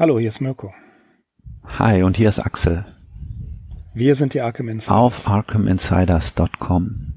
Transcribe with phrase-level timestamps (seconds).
[0.00, 0.72] Hallo, hier ist Mirko.
[1.62, 2.86] Hi, und hier ist Axel.
[3.92, 4.96] Wir sind die Arkham Insiders.
[4.96, 7.12] Auf arkhaminsiders.com.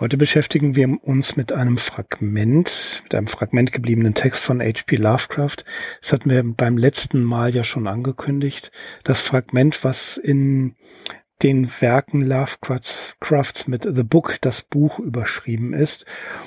[0.00, 4.96] Heute beschäftigen wir uns mit einem Fragment, mit einem Fragment gebliebenen Text von H.P.
[4.96, 5.58] Lovecraft.
[6.00, 8.72] Das hatten wir beim letzten Mal ja schon angekündigt.
[9.04, 10.74] Das Fragment, was in
[11.42, 16.04] den Werken Lovecrafts mit The Book, das Buch überschrieben ist.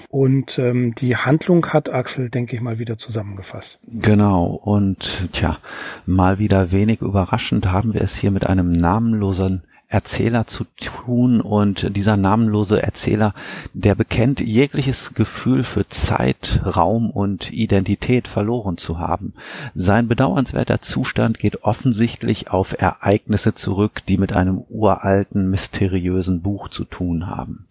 [0.10, 3.80] Und ähm, die Handlung hat Axel, denke ich mal, wieder zusammengefasst.
[3.88, 4.48] Genau.
[4.48, 5.60] Und tja,
[6.06, 11.96] mal wieder wenig überraschend haben wir es hier mit einem namenlosen Erzähler zu tun und
[11.96, 13.34] dieser namenlose Erzähler,
[13.74, 19.34] der bekennt jegliches Gefühl für Zeit, Raum und Identität verloren zu haben.
[19.74, 26.86] Sein bedauernswerter Zustand geht offensichtlich auf Ereignisse zurück, die mit einem uralten, mysteriösen Buch zu
[26.86, 27.68] tun haben.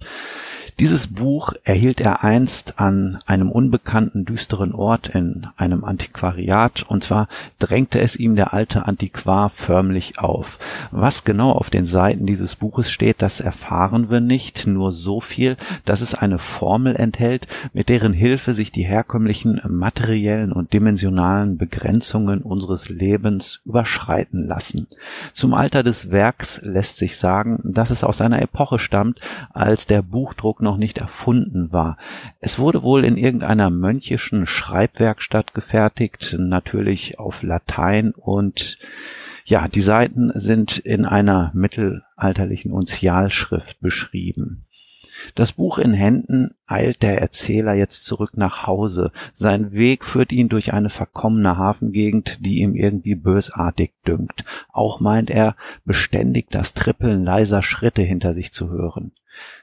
[0.80, 7.28] Dieses Buch erhielt er einst an einem unbekannten düsteren Ort in einem Antiquariat, und zwar
[7.58, 10.58] drängte es ihm der alte Antiquar förmlich auf.
[10.90, 15.56] Was genau auf den Seiten dieses Buches steht, das erfahren wir nicht, nur so viel,
[15.84, 22.42] dass es eine Formel enthält, mit deren Hilfe sich die herkömmlichen materiellen und dimensionalen Begrenzungen
[22.42, 24.86] unseres Lebens überschreiten lassen.
[25.32, 30.02] Zum Alter des Werks lässt sich sagen, dass es aus einer Epoche stammt, als der
[30.02, 31.96] Buchdruck noch nicht erfunden war.
[32.40, 38.78] Es wurde wohl in irgendeiner mönchischen Schreibwerkstatt gefertigt, natürlich auf Latein und
[39.44, 44.66] ja, die Seiten sind in einer mittelalterlichen Unzialschrift beschrieben.
[45.34, 49.12] Das Buch in Händen eilt der Erzähler jetzt zurück nach Hause.
[49.32, 54.44] Sein Weg führt ihn durch eine verkommene Hafengegend, die ihm irgendwie bösartig dünkt.
[54.72, 59.12] Auch meint er, beständig das Trippeln leiser Schritte hinter sich zu hören.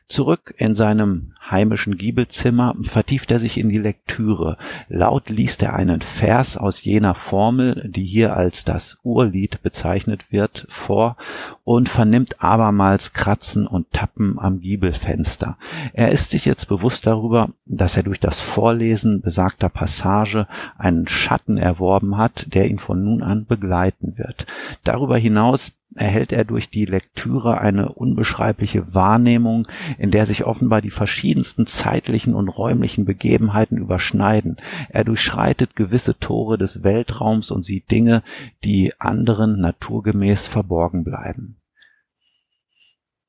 [0.08, 4.58] Zurück in seinem heimischen Giebelzimmer vertieft er sich in die Lektüre.
[4.88, 10.66] Laut liest er einen Vers aus jener Formel, die hier als das Urlied bezeichnet wird,
[10.70, 11.18] vor
[11.66, 15.58] und vernimmt abermals Kratzen und Tappen am Giebelfenster.
[15.92, 20.48] Er ist sich jetzt bewusst darüber, dass er durch das Vorlesen besagter Passage
[20.78, 24.46] einen Schatten erworben hat, der ihn von nun an begleiten wird.
[24.86, 29.68] Darüber hinaus erhält er durch die Lektüre eine unbeschreibliche Wahrnehmung,
[29.98, 34.58] in der sich offenbar die verschiedensten zeitlichen und räumlichen Begebenheiten überschneiden.
[34.90, 38.24] Er durchschreitet gewisse Tore des Weltraums und sieht Dinge,
[38.64, 41.58] die anderen naturgemäß verborgen bleiben.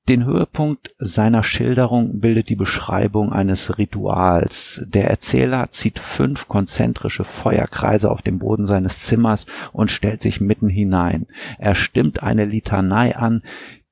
[0.08, 4.82] Den Höhepunkt seiner Schilderung bildet die Beschreibung eines Rituals.
[4.86, 10.70] Der Erzähler zieht fünf konzentrische Feuerkreise auf dem Boden seines Zimmers und stellt sich mitten
[10.70, 11.26] hinein.
[11.58, 13.42] Er stimmt eine Litanei an,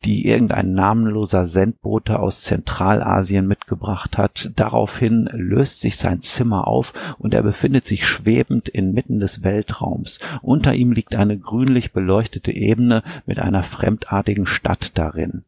[0.06, 4.53] die irgendein namenloser Sendbote aus Zentralasien mitgebracht hat.
[4.56, 10.19] Daraufhin löst sich sein Zimmer auf und er befindet sich schwebend inmitten des Weltraums.
[10.41, 15.44] Unter ihm liegt eine grünlich beleuchtete Ebene mit einer fremdartigen Stadt darin.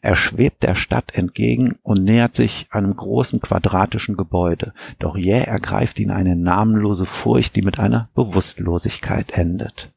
[0.00, 5.98] Er schwebt der Stadt entgegen und nähert sich einem großen quadratischen Gebäude, doch jäh ergreift
[6.00, 9.92] ihn eine namenlose Furcht, die mit einer Bewusstlosigkeit endet.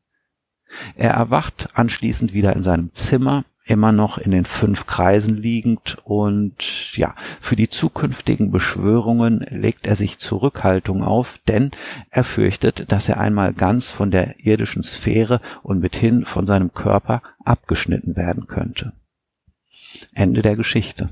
[0.96, 6.98] Er erwacht anschließend wieder in seinem Zimmer, immer noch in den fünf Kreisen liegend und
[6.98, 11.72] ja, für die zukünftigen Beschwörungen legt er sich Zurückhaltung auf, denn
[12.10, 17.22] er fürchtet, dass er einmal ganz von der irdischen Sphäre und mithin von seinem Körper
[17.46, 18.94] abgeschnitten werden könnte.
[20.14, 21.10] Ende der Geschichte.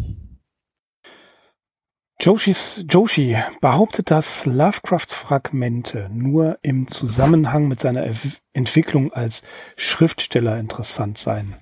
[2.19, 8.08] Joshis, Joshi behauptet, dass Lovecrafts Fragmente nur im Zusammenhang mit seiner
[8.53, 9.41] Entwicklung als
[9.75, 11.56] Schriftsteller interessant seien.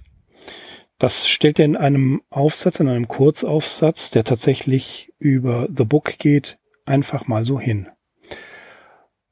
[0.98, 6.60] Das stellt er in einem Aufsatz, in einem Kurzaufsatz, der tatsächlich über The Book geht,
[6.86, 7.88] einfach mal so hin.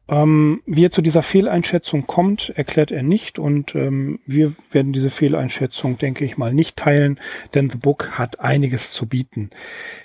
[0.09, 5.09] Ähm, wie er zu dieser Fehleinschätzung kommt, erklärt er nicht und ähm, wir werden diese
[5.09, 7.19] Fehleinschätzung, denke ich mal, nicht teilen,
[7.53, 9.49] denn The Book hat einiges zu bieten.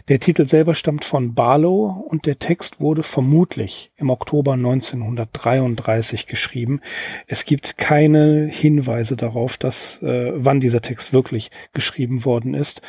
[0.09, 6.81] Der Titel selber stammt von Barlow und der Text wurde vermutlich im Oktober 1933 geschrieben.
[7.29, 12.83] Es gibt keine Hinweise darauf, dass äh, wann dieser Text wirklich geschrieben worden ist.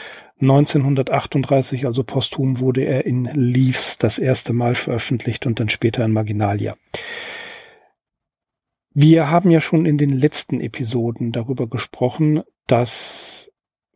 [0.43, 6.11] 1938, also posthum, wurde er in Leaves das erste Mal veröffentlicht und dann später in
[6.11, 6.75] Marginalia.
[8.93, 13.49] Wir haben ja schon in den letzten Episoden darüber gesprochen, dass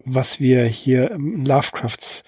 [0.04, 2.24] was wir hier im Lovecrafts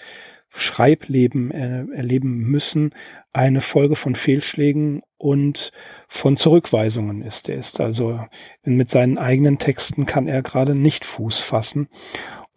[0.49, 2.93] Schreibleben äh, erleben müssen,
[3.31, 5.71] eine Folge von Fehlschlägen und
[6.07, 7.47] von Zurückweisungen ist.
[7.47, 8.19] Er ist also
[8.63, 11.87] mit seinen eigenen Texten kann er gerade nicht Fuß fassen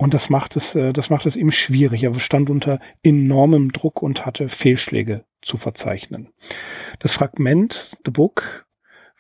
[0.03, 2.03] und das macht es, äh, das macht es ihm schwierig.
[2.03, 6.29] Er stand unter enormem Druck und hatte Fehlschläge zu verzeichnen.
[6.99, 8.67] Das Fragment, The Book,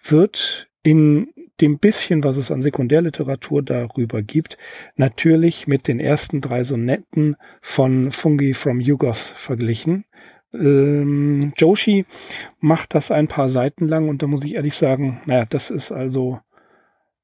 [0.03, 1.29] wird in
[1.61, 4.59] dem bisschen, was es an Sekundärliteratur darüber gibt,
[4.97, 10.05] natürlich mit den ersten drei Sonetten von Fungi from Yugos verglichen.
[10.53, 12.07] Ähm, Joshi
[12.59, 15.93] macht das ein paar Seiten lang und da muss ich ehrlich sagen, naja, das ist
[15.93, 16.41] also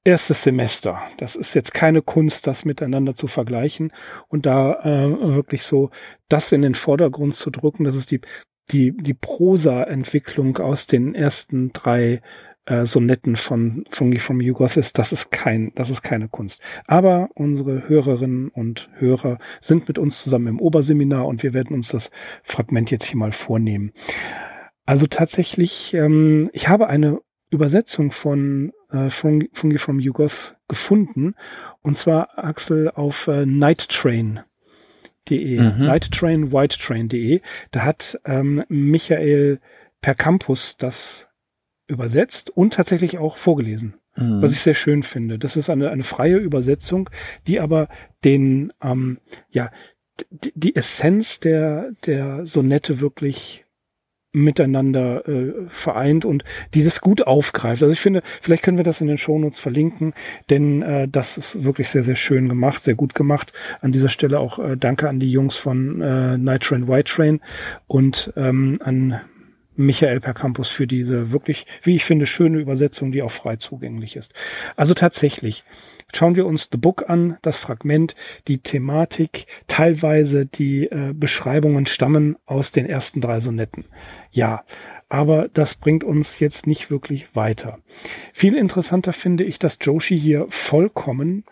[0.09, 1.03] erstes Semester.
[1.19, 3.93] Das ist jetzt keine Kunst, das miteinander zu vergleichen
[4.29, 5.91] und da äh, wirklich so
[6.31, 7.85] das in den Vordergrund zu drücken.
[7.85, 8.23] Das ist die
[8.71, 12.23] die die Prosa-Entwicklung aus den ersten drei
[12.65, 14.91] äh, Sonetten von Fungi from Yugoslavia.
[14.95, 16.63] Das ist kein, das ist keine Kunst.
[16.87, 21.89] Aber unsere Hörerinnen und Hörer sind mit uns zusammen im Oberseminar und wir werden uns
[21.89, 22.11] das
[22.43, 23.93] Fragment jetzt hier mal vornehmen.
[24.87, 27.21] Also tatsächlich, ähm, ich habe eine
[27.51, 31.35] Übersetzung von äh, Fungi, Fungi from Jugos gefunden
[31.83, 34.45] und zwar Axel auf äh, nighttrain.de,
[35.61, 35.87] mhm.
[35.87, 37.41] nighttrain,
[37.71, 39.61] Da hat ähm, Michael
[40.01, 41.29] per Campus das
[41.87, 44.43] übersetzt und tatsächlich auch vorgelesen, mhm.
[44.43, 45.39] was ich sehr schön finde.
[45.39, 47.11] Das ist eine, eine freie Übersetzung,
[47.47, 47.89] die aber
[48.25, 49.19] den, ähm,
[49.51, 49.71] ja,
[50.31, 53.65] die, die Essenz der, der Sonette wirklich
[54.33, 56.45] miteinander äh, vereint und
[56.75, 57.83] die das gut aufgreift.
[57.83, 60.13] Also ich finde, vielleicht können wir das in den Shownotes verlinken,
[60.51, 63.53] denn äh, das ist wirklich sehr, sehr schön gemacht, sehr gut gemacht.
[63.81, 67.41] An dieser Stelle auch äh, danke an die Jungs von äh, Night Train, White Train
[67.87, 69.21] und ähm, an
[69.77, 74.17] Michael per Campus für diese wirklich, wie ich finde, schöne Übersetzung, die auch frei zugänglich
[74.17, 74.35] ist.
[74.77, 75.65] Also tatsächlich,
[76.13, 78.15] schauen wir uns The Book an, das Fragment,
[78.47, 83.87] die Thematik, teilweise die äh, Beschreibungen stammen aus den ersten drei Sonetten.
[84.31, 84.65] Ja,
[85.09, 87.79] aber das bringt uns jetzt nicht wirklich weiter.
[88.33, 91.45] Viel interessanter finde ich, dass Joshi hier vollkommen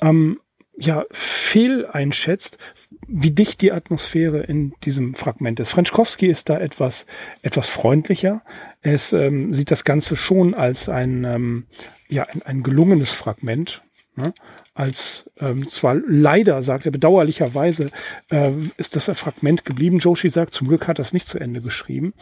[0.00, 0.40] ähm,
[0.76, 2.58] ja, fehl einschätzt,
[3.06, 5.70] wie dicht die Atmosphäre in diesem Fragment ist.
[5.70, 7.06] Frenschkowski ist da etwas,
[7.42, 8.42] etwas freundlicher.
[8.82, 11.66] Es ähm, sieht das Ganze schon als ein, ähm,
[12.08, 13.82] ja, ein, ein gelungenes Fragment.
[14.16, 14.32] Ne?
[14.74, 17.90] Als ähm, zwar leider, sagt er, bedauerlicherweise
[18.30, 19.98] äh, ist das Fragment geblieben.
[19.98, 22.14] Joshi sagt, zum Glück hat es nicht zu Ende geschrieben.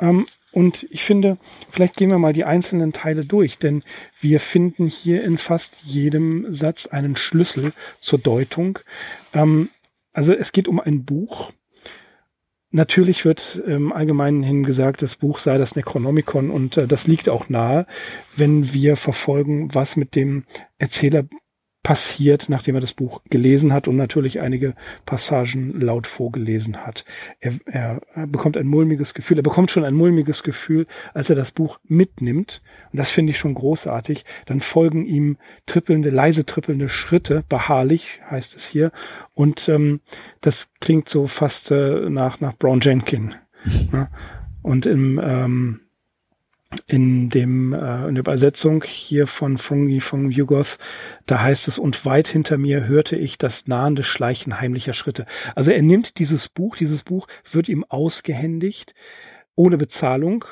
[0.00, 1.38] Ähm, und ich finde,
[1.70, 3.84] vielleicht gehen wir mal die einzelnen Teile durch, denn
[4.18, 8.80] wir finden hier in fast jedem Satz einen Schlüssel zur Deutung.
[9.32, 9.68] Ähm,
[10.12, 11.52] also es geht um ein Buch.
[12.72, 17.28] Natürlich wird im Allgemeinen hin gesagt, das Buch sei das Necronomicon und äh, das liegt
[17.28, 17.86] auch nahe,
[18.36, 20.44] wenn wir verfolgen, was mit dem
[20.78, 21.24] Erzähler
[21.82, 24.74] passiert, nachdem er das Buch gelesen hat und natürlich einige
[25.06, 27.04] Passagen laut vorgelesen hat.
[27.40, 29.38] Er, er, er bekommt ein mulmiges Gefühl.
[29.38, 32.60] Er bekommt schon ein mulmiges Gefühl, als er das Buch mitnimmt.
[32.92, 34.24] Und das finde ich schon großartig.
[34.44, 38.92] Dann folgen ihm trippelnde, leise trippelnde Schritte, beharrlich heißt es hier.
[39.32, 40.00] Und ähm,
[40.42, 43.34] das klingt so fast äh, nach, nach Brown Jenkin.
[43.92, 44.08] ne?
[44.62, 45.80] Und im ähm,
[46.86, 50.78] in dem äh, in der Übersetzung hier von Fungi von Jugos,
[51.26, 55.26] da heißt es und weit hinter mir hörte ich das nahende Schleichen heimlicher Schritte.
[55.54, 58.94] Also er nimmt dieses Buch, dieses Buch wird ihm ausgehändigt
[59.56, 60.44] ohne Bezahlung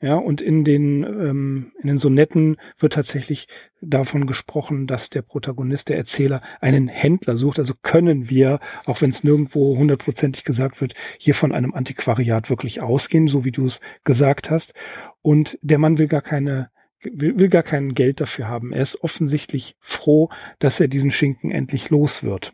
[0.00, 3.48] ja, und in den, ähm, in den Sonetten wird tatsächlich
[3.80, 7.58] davon gesprochen, dass der Protagonist, der Erzähler, einen Händler sucht.
[7.58, 12.82] Also können wir, auch wenn es nirgendwo hundertprozentig gesagt wird, hier von einem Antiquariat wirklich
[12.82, 14.74] ausgehen, so wie du es gesagt hast.
[15.22, 16.70] Und der Mann will gar keine
[17.02, 18.72] will, will gar kein Geld dafür haben.
[18.72, 22.52] Er ist offensichtlich froh, dass er diesen Schinken endlich los wird.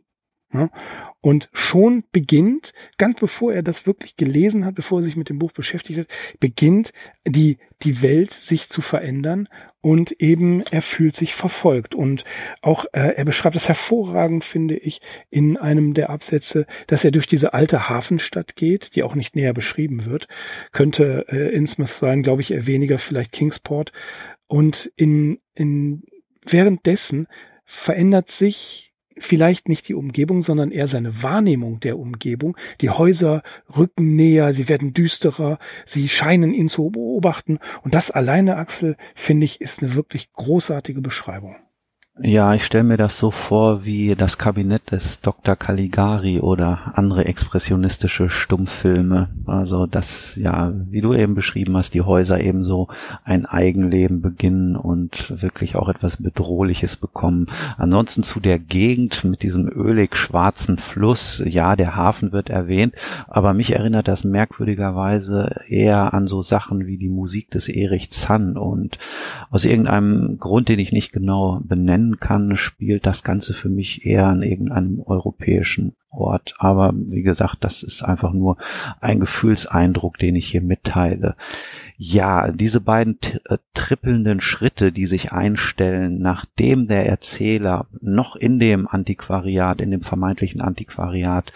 [0.53, 0.71] Ja?
[1.21, 5.39] Und schon beginnt, ganz bevor er das wirklich gelesen hat, bevor er sich mit dem
[5.39, 6.07] Buch beschäftigt hat,
[6.41, 6.93] beginnt
[7.27, 9.49] die, die Welt sich zu verändern
[9.81, 11.95] und eben er fühlt sich verfolgt.
[11.95, 12.25] Und
[12.61, 17.29] auch äh, er beschreibt das hervorragend, finde ich, in einem der Absätze, dass er durch
[17.29, 20.27] diese alte Hafenstadt geht, die auch nicht näher beschrieben wird.
[20.73, 23.93] Könnte äh, Innsmouth sein, glaube ich, eher weniger, vielleicht Kingsport.
[24.49, 26.03] Und in, in
[26.45, 27.29] währenddessen
[27.65, 32.57] verändert sich vielleicht nicht die Umgebung, sondern eher seine Wahrnehmung der Umgebung.
[32.81, 33.43] Die Häuser
[33.77, 37.59] rücken näher, sie werden düsterer, sie scheinen ihn zu beobachten.
[37.83, 41.57] Und das alleine, Axel, finde ich, ist eine wirklich großartige Beschreibung.
[42.21, 45.57] Ja, ich stelle mir das so vor wie das Kabinett des Dr.
[45.57, 49.31] Caligari oder andere expressionistische Stummfilme.
[49.47, 52.89] Also das, ja, wie du eben beschrieben hast, die Häuser eben so
[53.25, 57.47] ein Eigenleben beginnen und wirklich auch etwas Bedrohliches bekommen.
[57.79, 62.95] Ansonsten zu der Gegend mit diesem ölig schwarzen Fluss, ja, der Hafen wird erwähnt,
[63.27, 68.59] aber mich erinnert das merkwürdigerweise eher an so Sachen wie die Musik des Erich Zann
[68.59, 68.99] und
[69.51, 74.07] aus irgendeinem Grund, den ich nicht genau benenne, nennen kann, spielt das Ganze für mich
[74.07, 76.55] eher an irgendeinem europäischen Ort.
[76.59, 78.57] Aber wie gesagt, das ist einfach nur
[79.01, 81.37] ein Gefühlseindruck, den ich hier mitteile.
[81.97, 88.89] Ja, diese beiden äh, trippelnden Schritte, die sich einstellen, nachdem der Erzähler noch in dem
[88.89, 91.53] Antiquariat, in dem vermeintlichen Antiquariat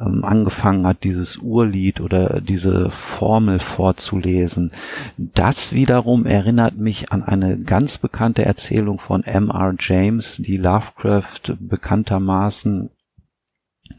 [0.00, 4.72] ähm, angefangen hat, dieses Urlied oder diese Formel vorzulesen.
[5.16, 9.74] Das wiederum erinnert mich an eine ganz bekannte Erzählung von M.R.
[9.78, 12.90] James, die Lovecraft bekanntermaßen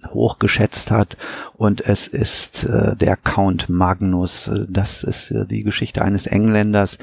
[0.09, 1.17] hochgeschätzt hat
[1.53, 4.49] und es ist äh, der Count Magnus.
[4.67, 6.97] Das ist äh, die Geschichte eines Engländers,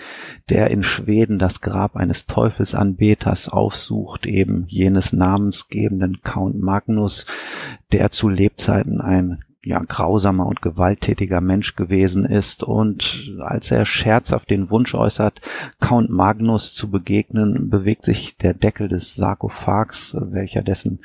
[0.49, 7.27] der in Schweden das Grab eines Teufelsanbeters aufsucht, eben jenes namensgebenden Count Magnus,
[7.93, 14.51] der zu Lebzeiten ein ja, grausamer und gewalttätiger Mensch gewesen ist und als er scherzhaft
[14.51, 15.41] den Wunsch äußert,
[15.81, 21.01] Count Magnus zu begegnen, bewegt sich der Deckel des Sarkophags, welcher dessen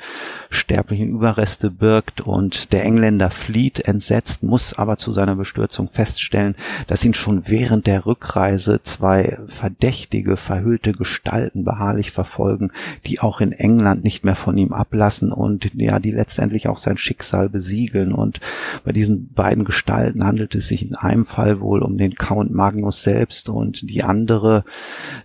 [0.50, 6.54] sterblichen Überreste birgt und der Engländer flieht entsetzt, muss aber zu seiner Bestürzung feststellen,
[6.86, 12.70] dass ihn schon während der Rückreise zwei verdächtige, verhüllte Gestalten beharrlich verfolgen,
[13.04, 16.96] die auch in England nicht mehr von ihm ablassen und ja, die letztendlich auch sein
[16.96, 18.40] Schicksal besiegeln und
[18.84, 23.02] bei diesen beiden Gestalten handelt es sich in einem Fall wohl um den Count Magnus
[23.02, 24.64] selbst und die andere,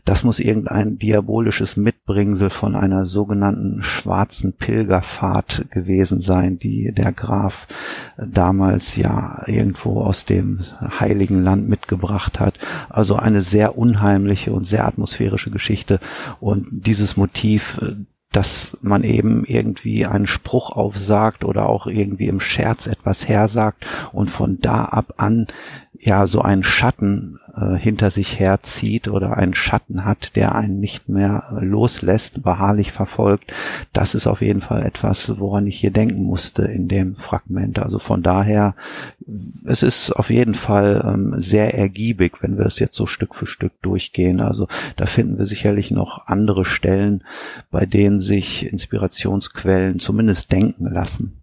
[0.05, 7.67] das muss irgendein diabolisches Mitbringsel von einer sogenannten schwarzen Pilgerfahrt gewesen sein, die der Graf
[8.17, 12.57] damals ja irgendwo aus dem heiligen Land mitgebracht hat.
[12.89, 15.99] Also eine sehr unheimliche und sehr atmosphärische Geschichte
[16.39, 17.79] und dieses Motiv
[18.31, 24.29] dass man eben irgendwie einen Spruch aufsagt oder auch irgendwie im Scherz etwas hersagt und
[24.29, 25.48] von da ab an
[25.98, 31.10] ja so einen Schatten äh, hinter sich herzieht oder einen Schatten hat, der einen nicht
[31.10, 33.53] mehr äh, loslässt, beharrlich verfolgt,
[33.93, 37.79] das ist auf jeden Fall etwas, woran ich hier denken musste in dem Fragment.
[37.79, 38.75] Also von daher,
[39.65, 43.48] es ist auf jeden Fall ähm, sehr ergiebig, wenn wir es jetzt so Stück für
[43.48, 44.39] Stück durchgehen.
[44.41, 47.24] Also da finden wir sicherlich noch andere Stellen,
[47.72, 51.38] bei denen sich Inspirationsquellen zumindest denken lassen.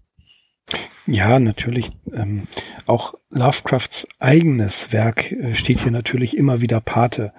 [1.07, 1.93] Ja, natürlich.
[2.13, 2.49] Ähm,
[2.87, 7.33] auch Lovecrafts eigenes Werk äh, steht hier natürlich immer wieder Pate.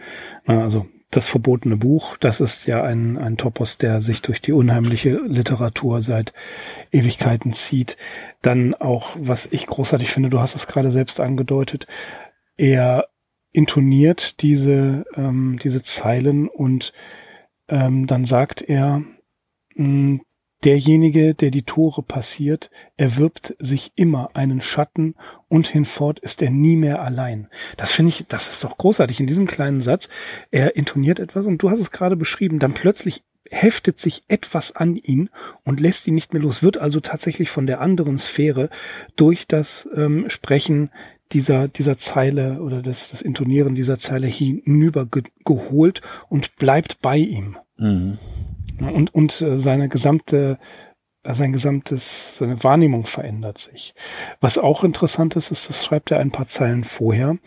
[0.46, 4.52] Na, also das verbotene Buch, das ist ja ein, ein Topos, der sich durch die
[4.52, 6.34] unheimliche Literatur seit
[6.92, 7.98] Ewigkeiten zieht.
[8.42, 11.88] Dann auch, was ich großartig finde, du hast es gerade selbst angedeutet,
[12.58, 13.08] er
[13.52, 16.92] intoniert diese, ähm, diese Zeilen und
[17.70, 19.04] ähm, dann sagt er,
[19.76, 20.22] mh, hm,
[20.64, 25.16] Derjenige, der die Tore passiert, erwirbt sich immer einen Schatten
[25.48, 27.48] und hinfort ist er nie mehr allein.
[27.78, 30.10] Das finde ich, das ist doch großartig in diesem kleinen Satz.
[30.50, 34.96] Er intoniert etwas und du hast es gerade beschrieben, dann plötzlich heftet sich etwas an
[34.96, 35.30] ihn
[35.64, 38.70] und lässt ihn nicht mehr los, wird also tatsächlich von der anderen Sphäre
[39.16, 40.90] durch das ähm, Sprechen
[41.32, 47.18] dieser, dieser Zeile oder das, das Intonieren dieser Zeile hinüber ge geholt und bleibt bei
[47.18, 47.58] ihm.
[47.78, 48.18] Mhm.
[48.81, 50.60] Und, und äh, seine gesamte,
[51.24, 53.93] äh, sein gesamtes, seine Wahrnehmung verändert sich.
[54.39, 57.38] Was auch interessant ist, ist, das schreibt er ein paar Zeilen vorher,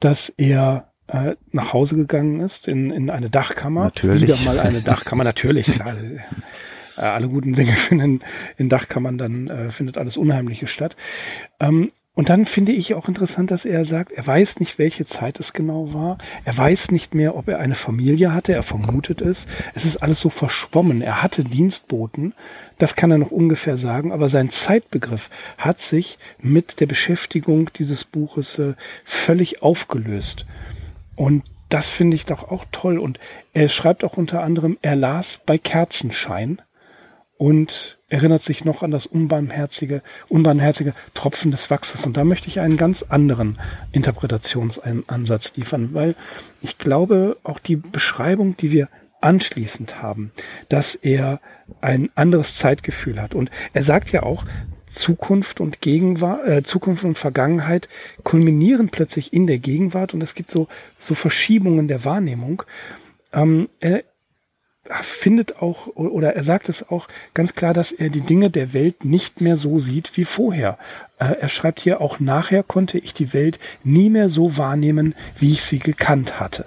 [0.00, 3.84] dass er äh, nach Hause gegangen ist in, in eine Dachkammer.
[3.84, 4.22] Natürlich.
[4.22, 5.96] Wieder mal eine Dachkammer, natürlich, klar.
[5.96, 8.20] Äh, alle guten Dinge finden
[8.56, 10.96] in Dachkammern, dann äh, findet alles Unheimliche statt.
[11.60, 15.40] Ähm, und dann finde ich auch interessant, dass er sagt, er weiß nicht, welche Zeit
[15.40, 16.18] es genau war.
[16.44, 18.52] Er weiß nicht mehr, ob er eine Familie hatte.
[18.52, 19.48] Er vermutet es.
[19.74, 21.02] Es ist alles so verschwommen.
[21.02, 22.32] Er hatte Dienstboten.
[22.78, 24.12] Das kann er noch ungefähr sagen.
[24.12, 25.28] Aber sein Zeitbegriff
[25.58, 30.46] hat sich mit der Beschäftigung dieses Buches äh, völlig aufgelöst.
[31.16, 32.98] Und das finde ich doch auch toll.
[32.98, 33.18] Und
[33.54, 36.62] er schreibt auch unter anderem, er las bei Kerzenschein
[37.38, 42.06] und erinnert sich noch an das unbarmherzige, unbarmherzige Tropfen des Wachses.
[42.06, 43.58] Und da möchte ich einen ganz anderen
[43.90, 46.14] Interpretationsansatz liefern, weil
[46.62, 48.88] ich glaube, auch die Beschreibung, die wir
[49.20, 50.30] anschließend haben,
[50.68, 51.40] dass er
[51.80, 53.34] ein anderes Zeitgefühl hat.
[53.34, 54.44] Und er sagt ja auch,
[54.92, 57.88] Zukunft und Gegenwart, äh, Zukunft und Vergangenheit
[58.22, 60.68] kulminieren plötzlich in der Gegenwart und es gibt so,
[61.00, 62.62] so Verschiebungen der Wahrnehmung.
[63.32, 64.04] Ähm, er,
[65.02, 69.04] findet auch, oder er sagt es auch ganz klar, dass er die Dinge der Welt
[69.04, 70.78] nicht mehr so sieht wie vorher.
[71.18, 75.52] Äh, er schreibt hier, auch nachher konnte ich die Welt nie mehr so wahrnehmen, wie
[75.52, 76.66] ich sie gekannt hatte.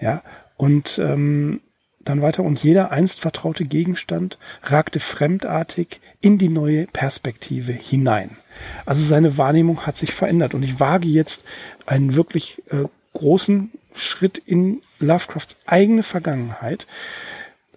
[0.00, 0.22] Ja,
[0.56, 1.60] und ähm,
[2.04, 8.36] dann weiter, und jeder einst vertraute Gegenstand ragte fremdartig in die neue Perspektive hinein.
[8.84, 11.44] Also seine Wahrnehmung hat sich verändert und ich wage jetzt
[11.86, 16.86] einen wirklich äh, großen Schritt in Lovecrafts eigene Vergangenheit.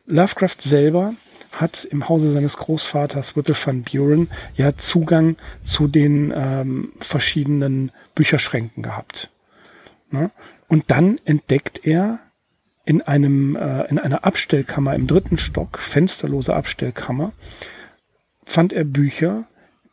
[0.05, 1.13] Lovecraft selber
[1.51, 8.83] hat im Hause seines Großvaters Whipple van Buren ja Zugang zu den ähm, verschiedenen Bücherschränken
[8.83, 9.29] gehabt.
[10.11, 10.31] Ne?
[10.67, 12.19] Und dann entdeckt er
[12.85, 17.31] in einem äh, in einer Abstellkammer im dritten Stock, fensterlose Abstellkammer,
[18.45, 19.45] fand er Bücher,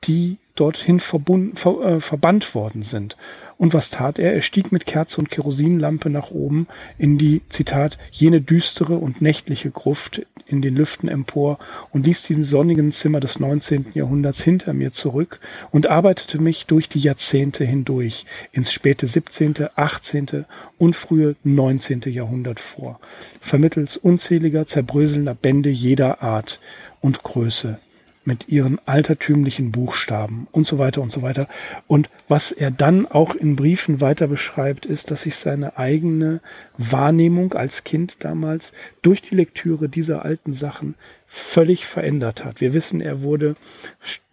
[0.04, 3.16] die dorthin verbunden, ver, äh, verbannt worden sind.
[3.62, 4.34] Und was tat er?
[4.34, 6.66] Er stieg mit Kerze und Kerosinlampe nach oben
[6.98, 11.60] in die, Zitat, jene düstere und nächtliche Gruft in den Lüften empor
[11.92, 13.92] und ließ die sonnigen Zimmer des 19.
[13.94, 15.38] Jahrhunderts hinter mir zurück
[15.70, 20.44] und arbeitete mich durch die Jahrzehnte hindurch ins späte 17., 18.
[20.76, 22.00] und frühe 19.
[22.06, 22.98] Jahrhundert vor,
[23.40, 26.58] vermittels unzähliger zerbröselnder Bände jeder Art
[27.00, 27.78] und Größe
[28.24, 31.48] mit ihren altertümlichen Buchstaben und so weiter und so weiter.
[31.86, 36.40] Und was er dann auch in Briefen weiter beschreibt, ist, dass sich seine eigene
[36.78, 40.94] Wahrnehmung als Kind damals durch die Lektüre dieser alten Sachen
[41.26, 42.60] völlig verändert hat.
[42.60, 43.56] Wir wissen, er wurde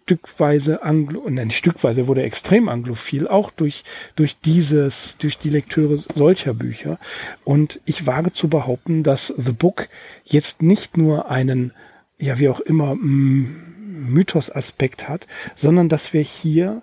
[0.10, 3.84] stückweise Anglo, nein, stückweise wurde extrem anglophil, auch durch,
[4.16, 6.98] durch dieses, durch die Lektüre solcher Bücher.
[7.46, 9.88] Und ich wage zu behaupten, dass The Book
[10.26, 11.74] jetzt nicht nur einen,
[12.18, 13.69] ja, wie auch immer, mm,
[14.00, 16.82] Mythos-Aspekt hat, sondern dass wir hier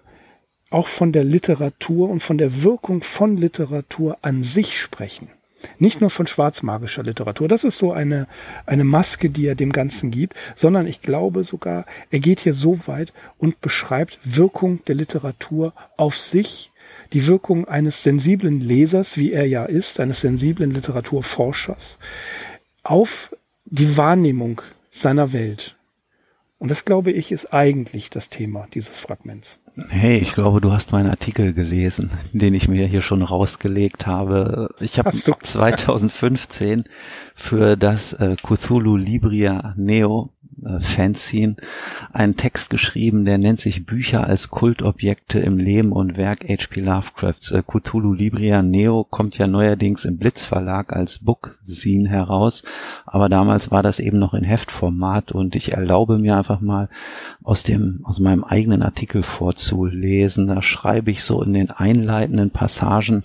[0.70, 5.28] auch von der Literatur und von der Wirkung von Literatur an sich sprechen.
[5.78, 8.28] Nicht nur von schwarzmagischer Literatur, das ist so eine,
[8.66, 12.86] eine Maske, die er dem Ganzen gibt, sondern ich glaube sogar, er geht hier so
[12.86, 16.70] weit und beschreibt Wirkung der Literatur auf sich,
[17.12, 21.98] die Wirkung eines sensiblen Lesers, wie er ja ist, eines sensiblen Literaturforschers,
[22.82, 25.75] auf die Wahrnehmung seiner Welt.
[26.58, 29.58] Und das, glaube ich, ist eigentlich das Thema dieses Fragments.
[29.90, 34.70] Hey, ich glaube, du hast meinen Artikel gelesen, den ich mir hier schon rausgelegt habe.
[34.80, 36.84] Ich habe 2015
[37.34, 40.32] für das äh, Cthulhu Libria Neo
[40.80, 41.56] Fanzine
[42.12, 46.80] einen Text geschrieben, der nennt sich Bücher als Kultobjekte im Leben und Werk H.P.
[46.80, 47.52] Lovecrafts.
[47.52, 52.62] Äh, Cthulhu Libria Neo kommt ja neuerdings im Blitz Verlag als Bookzine heraus,
[53.04, 56.88] aber damals war das eben noch in Heftformat und ich erlaube mir einfach mal
[57.42, 60.48] aus dem, aus meinem eigenen Artikel vorzulesen.
[60.48, 63.24] Da schreibe ich so in den einleitenden Passagen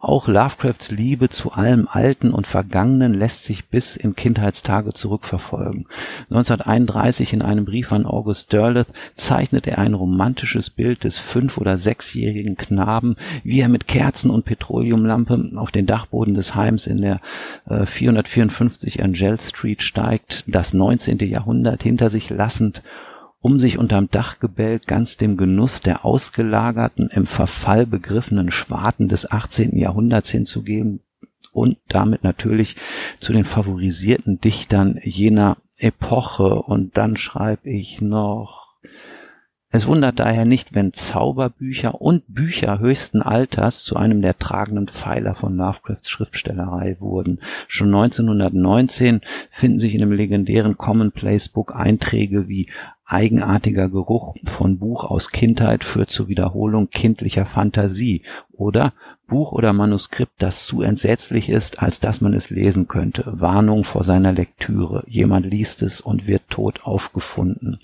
[0.00, 5.86] auch Lovecrafts Liebe zu allem Alten und Vergangenen lässt sich bis in Kindheitstage zurückverfolgen.
[6.30, 11.76] 1931 in einem Brief an August Derleth zeichnet er ein romantisches Bild des fünf- oder
[11.76, 17.20] sechsjährigen Knaben, wie er mit Kerzen und Petroleumlampe auf den Dachboden des Heims in der
[17.68, 21.18] äh, 454 Angel Street steigt, das 19.
[21.18, 22.82] Jahrhundert hinter sich lassend
[23.40, 29.76] um sich unterm Dachgebälk ganz dem Genuss der ausgelagerten, im Verfall begriffenen Schwarten des 18.
[29.76, 31.00] Jahrhunderts hinzugeben
[31.52, 32.76] und damit natürlich
[33.18, 36.54] zu den favorisierten Dichtern jener Epoche.
[36.54, 38.60] Und dann schreibe ich noch
[39.72, 45.36] es wundert daher nicht, wenn Zauberbücher und Bücher höchsten Alters zu einem der tragenden Pfeiler
[45.36, 47.38] von Lovecrafts Schriftstellerei wurden.
[47.68, 49.20] Schon 1919
[49.52, 52.68] finden sich in dem legendären Commonplace Book Einträge wie
[53.10, 58.92] eigenartiger Geruch von Buch aus Kindheit führt zur Wiederholung kindlicher Fantasie oder
[59.26, 63.24] Buch oder Manuskript, das zu entsetzlich ist, als dass man es lesen könnte.
[63.26, 65.04] Warnung vor seiner Lektüre.
[65.06, 67.78] Jemand liest es und wird tot aufgefunden.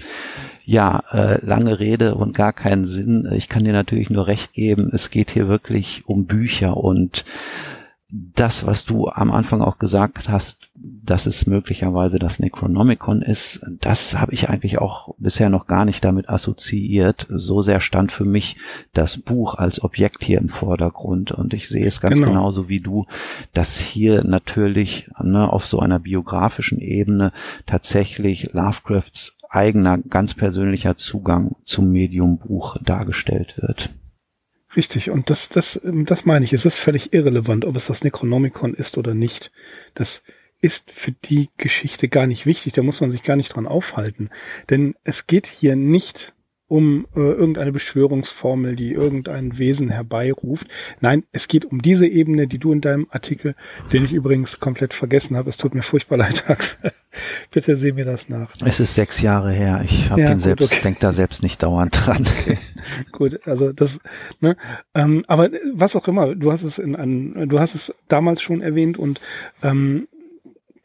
[0.65, 3.29] Ja, äh, lange Rede und gar keinen Sinn.
[3.33, 4.91] Ich kann dir natürlich nur recht geben.
[4.93, 7.25] Es geht hier wirklich um Bücher und
[8.09, 14.17] das, was du am Anfang auch gesagt hast, dass es möglicherweise das Necronomicon ist, das
[14.17, 17.27] habe ich eigentlich auch bisher noch gar nicht damit assoziiert.
[17.31, 18.57] So sehr stand für mich
[18.93, 22.29] das Buch als Objekt hier im Vordergrund und ich sehe es ganz genau.
[22.29, 23.07] genauso wie du,
[23.53, 27.33] dass hier natürlich ne, auf so einer biografischen Ebene
[27.67, 33.91] tatsächlich Lovecrafts eigener, ganz persönlicher Zugang zum Medium Buch dargestellt wird.
[34.77, 36.53] Richtig, und das, das, das meine ich.
[36.53, 39.51] Es ist völlig irrelevant, ob es das Necronomicon ist oder nicht.
[39.95, 40.23] Das
[40.61, 42.75] ist für die Geschichte gar nicht wichtig.
[42.75, 44.29] Da muss man sich gar nicht dran aufhalten.
[44.69, 46.35] Denn es geht hier nicht
[46.69, 50.67] um äh, irgendeine Beschwörungsformel, die irgendein Wesen herbeiruft.
[51.01, 53.55] Nein, es geht um diese Ebene, die du in deinem Artikel,
[53.93, 56.93] den ich übrigens komplett vergessen habe, es tut mir furchtbar leid, Axel.
[57.53, 58.53] Bitte seh mir das nach.
[58.65, 59.83] Es ist sechs Jahre her.
[59.85, 60.81] Ich habe ja, ihn selbst, okay.
[60.83, 62.27] denk da selbst nicht dauernd dran.
[62.41, 62.59] Okay.
[63.13, 63.99] gut, also das,
[64.41, 64.57] ne,
[64.95, 68.61] ähm, aber was auch immer, du hast es in einem, du hast es damals schon
[68.61, 69.21] erwähnt und
[69.63, 70.09] ähm,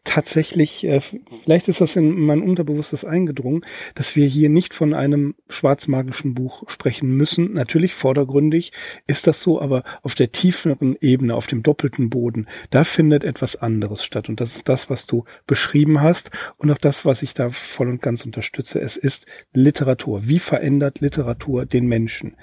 [0.04, 1.00] tatsächlich, äh,
[1.44, 3.64] vielleicht ist das in mein Unterbewusstes eingedrungen,
[3.96, 7.54] dass wir hier nicht von einem schwarzmagischen Buch sprechen müssen.
[7.54, 8.72] Natürlich vordergründig
[9.08, 13.56] ist das so, aber auf der tieferen Ebene, auf dem doppelten Boden, da findet etwas
[13.56, 14.28] anderes statt.
[14.28, 17.90] Und das ist das, was du beschrieben hast und auch das, was ich da voll
[17.90, 18.82] und ganz unterstütze.
[18.82, 20.28] Es ist Literatur.
[20.28, 22.36] Wie verändert Literatur den Menschen?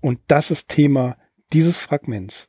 [0.00, 1.16] Und das ist Thema
[1.52, 2.48] dieses Fragments.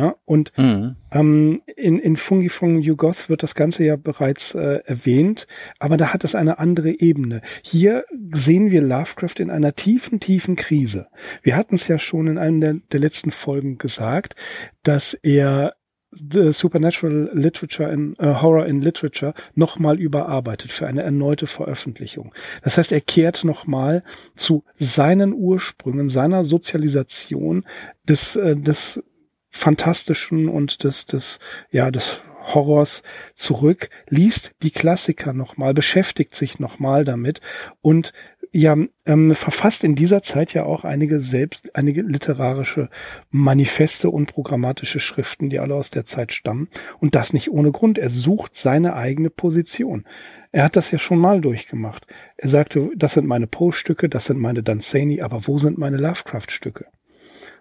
[0.00, 0.16] Ne?
[0.24, 0.96] Und mhm.
[1.10, 5.46] ähm, in, in Fungifong Yugoth wird das Ganze ja bereits äh, erwähnt,
[5.78, 7.42] aber da hat es eine andere Ebene.
[7.62, 11.08] Hier sehen wir Lovecraft in einer tiefen, tiefen Krise.
[11.42, 14.36] Wir hatten es ja schon in einem der, der letzten Folgen gesagt,
[14.82, 15.74] dass er
[16.12, 22.34] The Supernatural Literature in uh, Horror in Literature nochmal überarbeitet für eine erneute Veröffentlichung.
[22.62, 24.02] Das heißt, er kehrt nochmal
[24.34, 27.64] zu seinen Ursprüngen, seiner Sozialisation
[28.08, 29.02] des, äh, des
[29.50, 31.38] Fantastischen und des, des,
[31.70, 32.22] ja, des
[32.54, 33.02] Horrors
[33.34, 37.40] zurück, liest die Klassiker nochmal, beschäftigt sich nochmal damit
[37.80, 38.12] und
[38.52, 42.88] ja, ähm, verfasst in dieser Zeit ja auch einige selbst, einige literarische
[43.30, 46.68] Manifeste und programmatische Schriften, die alle aus der Zeit stammen.
[46.98, 47.96] Und das nicht ohne Grund.
[47.96, 50.04] Er sucht seine eigene Position.
[50.50, 52.08] Er hat das ja schon mal durchgemacht.
[52.36, 56.86] Er sagte, das sind meine Poe-Stücke, das sind meine Danzani, aber wo sind meine Lovecraft-Stücke?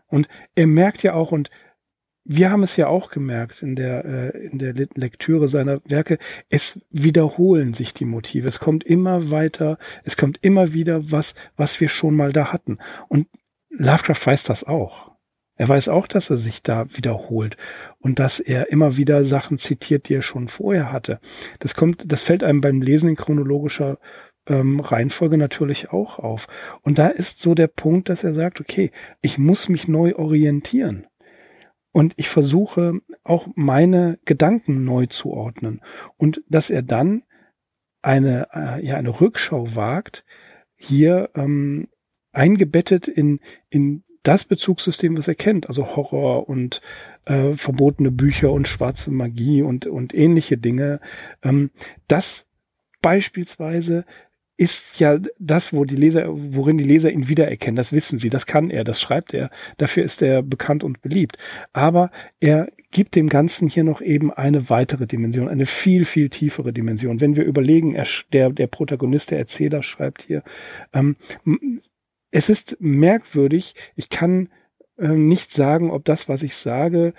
[0.07, 1.51] Und er merkt ja auch, und
[2.31, 6.79] wir haben es ja auch gemerkt in der, äh, in der Lektüre seiner Werke, es
[6.91, 8.47] wiederholen sich die Motive.
[8.47, 12.77] Es kommt immer weiter, es kommt immer wieder was, was wir schon mal da hatten.
[13.07, 13.27] Und
[13.71, 15.09] Lovecraft weiß das auch.
[15.55, 17.57] Er weiß auch, dass er sich da wiederholt
[17.97, 21.19] und dass er immer wieder Sachen zitiert, die er schon vorher hatte.
[21.57, 23.97] Das kommt, das fällt einem beim Lesen in chronologischer
[24.45, 26.47] ähm, Reihenfolge natürlich auch auf.
[26.83, 31.07] Und da ist so der Punkt, dass er sagt, okay, ich muss mich neu orientieren.
[31.91, 35.81] Und ich versuche auch meine Gedanken neu zu ordnen.
[36.17, 37.23] Und dass er dann
[38.01, 40.23] eine, äh, ja, eine Rückschau wagt,
[40.75, 41.89] hier ähm,
[42.31, 46.81] eingebettet in, in das Bezugssystem, was er kennt, also Horror und
[47.25, 50.99] äh, verbotene Bücher und schwarze Magie und, und ähnliche Dinge,
[51.41, 51.71] ähm,
[52.07, 52.45] das
[53.01, 54.05] beispielsweise
[54.59, 57.77] ist ja das, wo die Leser, worin die Leser ihn wiedererkennen.
[57.77, 59.49] Das wissen sie, das kann er, das schreibt er.
[59.77, 61.37] Dafür ist er bekannt und beliebt.
[61.71, 66.73] Aber er gibt dem Ganzen hier noch eben eine weitere Dimension, eine viel, viel tiefere
[66.73, 67.21] Dimension.
[67.21, 70.43] Wenn wir überlegen, er, der, der Protagonist, der Erzähler schreibt hier,
[70.91, 71.15] ähm,
[72.29, 74.49] es ist merkwürdig, ich kann
[74.97, 77.13] äh, nicht sagen, ob das, was ich sage,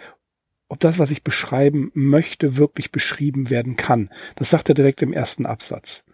[0.68, 4.10] ob das, was ich beschreiben möchte, wirklich beschrieben werden kann.
[4.36, 6.04] Das sagt er direkt im ersten Absatz.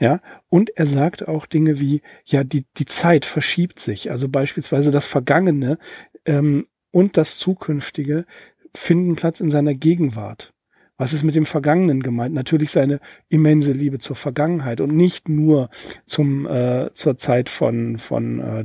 [0.00, 4.10] Ja, und er sagt auch Dinge wie, ja, die, die Zeit verschiebt sich.
[4.10, 5.78] Also beispielsweise das Vergangene
[6.24, 8.24] ähm, und das Zukünftige
[8.72, 10.54] finden Platz in seiner Gegenwart.
[10.98, 12.34] Was ist mit dem Vergangenen gemeint?
[12.34, 15.70] Natürlich seine immense Liebe zur Vergangenheit und nicht nur
[16.06, 18.64] zum äh, zur Zeit von von äh,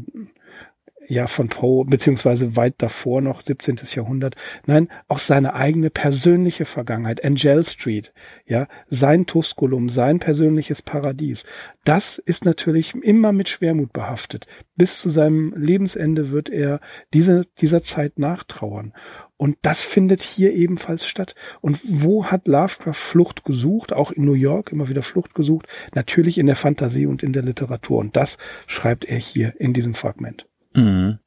[1.07, 3.77] ja von Poe, beziehungsweise weit davor noch 17.
[3.95, 4.35] Jahrhundert.
[4.65, 8.13] Nein, auch seine eigene persönliche Vergangenheit, Angel Street,
[8.45, 11.45] ja, sein Tusculum, sein persönliches Paradies.
[11.83, 14.47] Das ist natürlich immer mit Schwermut behaftet.
[14.75, 16.79] Bis zu seinem Lebensende wird er
[17.13, 18.93] diese, dieser Zeit nachtrauern.
[19.37, 21.35] Und das findet hier ebenfalls statt.
[21.59, 23.91] Und wo hat Lovecraft Flucht gesucht?
[23.91, 25.67] Auch in New York immer wieder Flucht gesucht.
[25.93, 27.97] Natürlich in der Fantasie und in der Literatur.
[27.97, 28.37] Und das
[28.67, 30.47] schreibt er hier in diesem Fragment.
[30.75, 31.19] Mhm.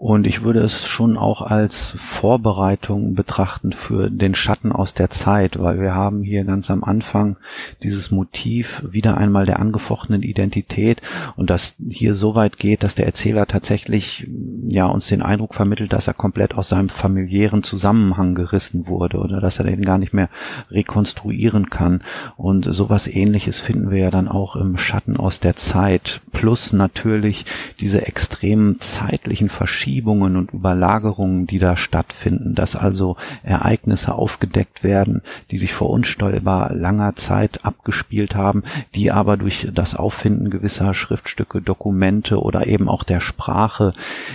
[0.00, 5.58] Und ich würde es schon auch als Vorbereitung betrachten für den Schatten aus der Zeit,
[5.58, 7.36] weil wir haben hier ganz am Anfang
[7.82, 11.02] dieses Motiv wieder einmal der angefochtenen Identität
[11.34, 14.28] und das hier so weit geht, dass der Erzähler tatsächlich
[14.68, 19.40] ja uns den Eindruck vermittelt, dass er komplett aus seinem familiären Zusammenhang gerissen wurde oder
[19.40, 20.28] dass er den gar nicht mehr
[20.70, 22.04] rekonstruieren kann.
[22.36, 26.20] Und sowas ähnliches finden wir ja dann auch im Schatten aus der Zeit.
[26.30, 27.46] Plus natürlich
[27.80, 35.22] diese extremen zeitlichen Verschiebungen Verschiebungen und Überlagerungen, die da stattfinden, dass also Ereignisse aufgedeckt werden,
[35.50, 41.62] die sich vor unsteuerbar langer Zeit abgespielt haben, die aber durch das Auffinden gewisser Schriftstücke,
[41.62, 43.94] Dokumente oder eben auch der Sprache,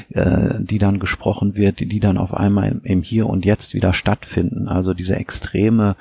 [0.10, 3.94] äh, die dann gesprochen wird, die, dann auf einmal im, im Hier und Jetzt wieder
[3.94, 4.68] stattfinden.
[4.68, 5.96] Also diese extreme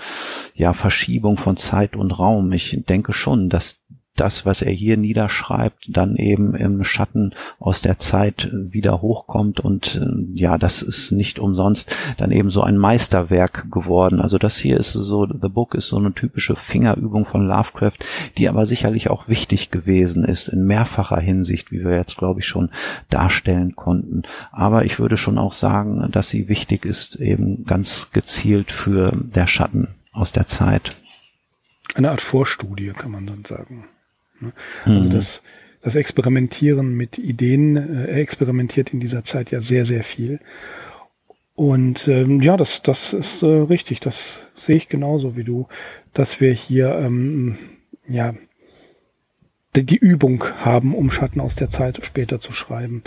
[0.55, 2.51] ja, Verschiebung von Zeit und Raum.
[2.53, 3.82] Ich denke schon, dass
[4.17, 9.97] das, was er hier niederschreibt, dann eben im Schatten aus der Zeit wieder hochkommt und
[9.97, 14.21] äh, ja, das ist nicht umsonst dann eben so ein Meisterwerk geworden.
[14.21, 17.99] Also das hier ist so, The Book ist so eine typische Fingerübung von Lovecraft,
[18.37, 22.47] die aber sicherlich auch wichtig gewesen ist in mehrfacher Hinsicht, wie wir jetzt glaube ich
[22.47, 22.71] schon
[23.09, 24.23] darstellen konnten.
[24.51, 29.47] Aber ich würde schon auch sagen, dass sie wichtig ist eben ganz gezielt für der
[29.47, 30.95] Schatten aus der Zeit.
[31.95, 33.89] Eine Art Vorstudie, kann man dann sagen.
[34.43, 34.53] Ne?
[34.85, 35.11] Also mhm.
[35.11, 35.43] das,
[35.83, 40.41] das Experimentieren mit Ideen, äh, er experimentiert in dieser Zeit ja sehr, sehr viel.
[41.55, 45.69] Und ähm, ja, das, das ist äh, richtig, das sehe ich genauso wie du,
[46.15, 47.59] dass wir hier ähm,
[48.09, 48.35] ja
[49.77, 53.03] die, die Übung haben, um Schatten aus der Zeit später zu schreiben.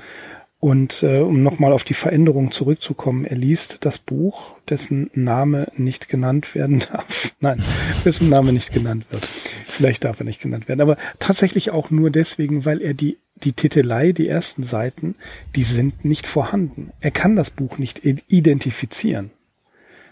[0.65, 6.10] Und äh, um nochmal auf die Veränderung zurückzukommen, er liest das Buch, dessen Name nicht
[6.10, 7.36] genannt werden darf.
[7.39, 7.62] Nein,
[8.04, 9.28] dessen Name nicht genannt wird.
[9.67, 10.82] Vielleicht darf er nicht genannt werden.
[10.82, 15.13] Aber tatsächlich auch nur deswegen, weil er die, die Titelei, die ersten Seiten,
[15.56, 16.91] die sind nicht vorhanden.
[16.99, 19.30] Er kann das Buch nicht identifizieren.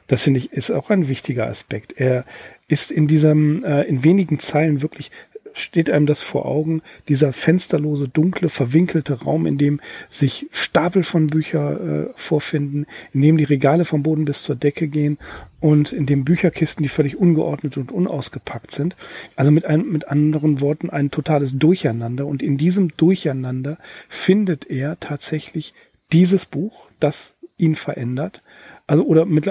[0.06, 1.94] Das finde ich ist auch ein wichtiger Aspekt.
[1.98, 2.26] Er
[2.68, 5.10] ist in diesem, äh, in wenigen Zeilen wirklich
[5.54, 11.28] steht einem das vor Augen, dieser fensterlose, dunkle, verwinkelte Raum, in dem sich Stapel von
[11.28, 15.18] Büchern äh, vorfinden, in dem die Regale vom Boden bis zur Decke gehen
[15.60, 18.96] und in dem Bücherkisten, die völlig ungeordnet und unausgepackt sind.
[19.36, 22.26] Also mit, ein, mit anderen Worten ein totales Durcheinander.
[22.26, 23.78] Und in diesem Durcheinander
[24.10, 25.74] findet er tatsächlich
[26.12, 28.44] dieses Buch, das ihn verändert.
[28.88, 29.50] Also oder mit,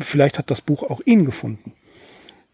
[0.00, 1.72] vielleicht hat das Buch auch ihn gefunden.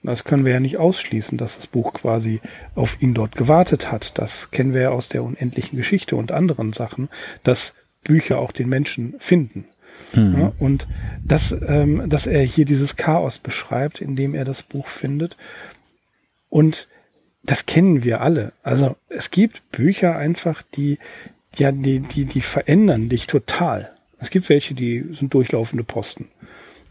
[0.02, 2.40] Das können wir ja nicht ausschließen, dass das Buch quasi
[2.74, 4.18] auf ihn dort gewartet hat.
[4.18, 7.10] Das kennen wir ja aus der unendlichen Geschichte und anderen Sachen,
[7.42, 9.66] dass Bücher auch den Menschen finden.
[10.14, 10.38] Mhm.
[10.38, 10.88] Ja, und
[11.22, 15.36] dass, ähm, dass er hier dieses Chaos beschreibt, in dem er das Buch findet.
[16.48, 16.88] Und
[17.42, 18.52] das kennen wir alle.
[18.62, 20.98] Also es gibt Bücher einfach, die,
[21.56, 23.92] ja, die, die, die verändern dich total.
[24.18, 26.28] Es gibt welche, die sind durchlaufende Posten.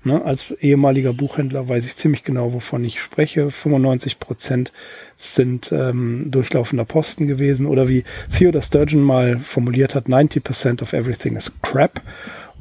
[0.02, 3.52] Ne, als ehemaliger Buchhändler weiß ich ziemlich genau, wovon ich spreche.
[3.52, 4.72] 95 Prozent
[5.18, 10.94] sind ähm, durchlaufender Posten gewesen oder wie Theodore Sturgeon mal formuliert hat, 90 Percent of
[10.94, 12.02] everything is crap.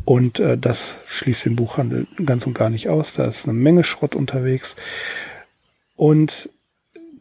[0.05, 3.13] Und äh, das schließt den Buchhandel ganz und gar nicht aus.
[3.13, 4.75] Da ist eine Menge Schrott unterwegs.
[5.95, 6.51] Und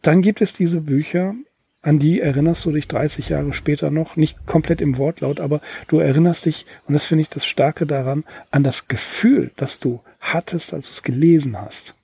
[0.02, 1.34] dann gibt es diese Bücher,
[1.82, 5.98] an die erinnerst du dich 30 Jahre später noch, nicht komplett im Wortlaut, aber du
[5.98, 10.74] erinnerst dich, und das finde ich das Starke daran, an das Gefühl, das du hattest,
[10.74, 11.94] als du es gelesen hast.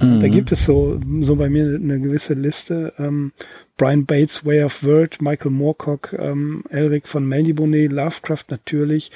[0.00, 0.20] Mhm.
[0.20, 2.92] Da gibt es so, so bei mir eine gewisse Liste.
[2.98, 3.32] Ähm,
[3.76, 9.10] Brian Bates, Way of Word, Michael Moorcock, ähm, Elric von Melniboné, Lovecraft natürlich,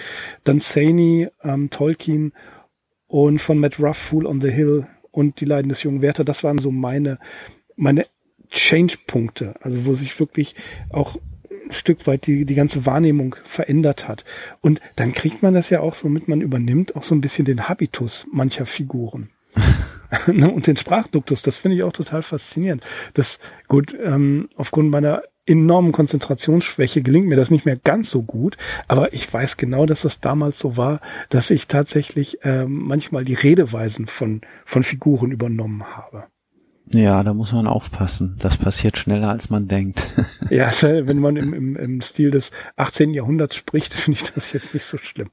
[0.44, 2.32] dann Saney, ähm, Tolkien
[3.06, 6.24] und von Matt Ruff, Fool on the Hill und Die Leiden des jungen Werther.
[6.24, 7.18] Das waren so meine,
[7.76, 8.06] meine
[8.50, 10.54] Change-Punkte, also wo sich wirklich
[10.90, 11.16] auch
[11.70, 14.24] Stück weit die, die ganze Wahrnehmung verändert hat.
[14.60, 17.44] Und dann kriegt man das ja auch so mit, man übernimmt auch so ein bisschen
[17.44, 19.30] den Habitus mancher Figuren.
[20.28, 22.84] Ne, und den Sprachduktus, das finde ich auch total faszinierend.
[23.14, 28.56] Das, gut, ähm, aufgrund meiner enormen Konzentrationsschwäche gelingt mir das nicht mehr ganz so gut,
[28.88, 33.34] aber ich weiß genau, dass das damals so war, dass ich tatsächlich ähm, manchmal die
[33.34, 36.26] Redeweisen von, von Figuren übernommen habe.
[36.86, 38.36] Ja, da muss man aufpassen.
[38.38, 40.06] Das passiert schneller, als man denkt.
[40.50, 43.14] ja, also wenn man im, im, im Stil des 18.
[43.14, 45.30] Jahrhunderts spricht, finde ich das jetzt nicht so schlimm.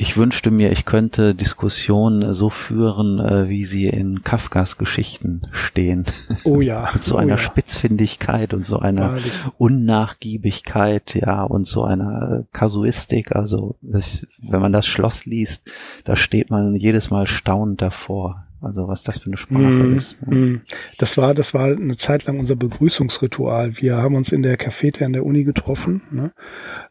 [0.00, 6.04] Ich wünschte mir, ich könnte Diskussionen so führen, äh, wie sie in Kafkas Geschichten stehen.
[6.44, 6.88] Oh ja.
[6.94, 7.38] Mit so oh einer ja.
[7.38, 9.32] Spitzfindigkeit und so einer Wahrlich.
[9.58, 13.34] Unnachgiebigkeit, ja, und so einer Kasuistik.
[13.34, 15.64] Also, wenn man das Schloss liest,
[16.04, 18.44] da steht man jedes Mal staunend davor.
[18.60, 20.16] Also was das für eine Sprache Mm, ist.
[20.26, 20.56] mm.
[20.98, 23.76] Das war, das war eine Zeit lang unser Begrüßungsritual.
[23.78, 26.32] Wir haben uns in der Cafete an der Uni getroffen, ne?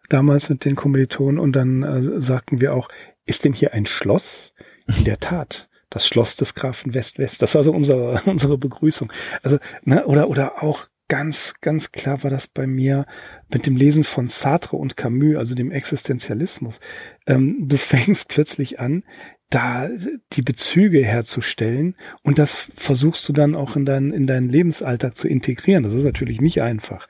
[0.10, 2.90] damals mit den Kommilitonen und dann äh, sagten wir auch,
[3.26, 4.54] ist denn hier ein Schloss?
[4.98, 5.70] In der Tat.
[5.90, 7.42] Das Schloss des Grafen West-West.
[7.42, 9.12] Das war so unsere, unsere Begrüßung.
[9.44, 13.06] Also, ne, oder, oder auch ganz, ganz klar war das bei mir
[13.50, 16.80] mit dem Lesen von Sartre und Camus, also dem Existenzialismus.
[17.26, 19.04] Ähm, du fängst plötzlich an,
[19.50, 19.88] da
[20.34, 25.28] die Bezüge herzustellen und das versuchst du dann auch in, dein, in deinen Lebensalltag zu
[25.28, 25.84] integrieren.
[25.84, 27.08] Das ist natürlich nicht einfach.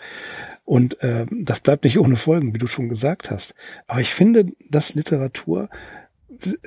[0.63, 3.55] Und äh, das bleibt nicht ohne Folgen, wie du schon gesagt hast.
[3.87, 5.69] Aber ich finde, dass Literatur,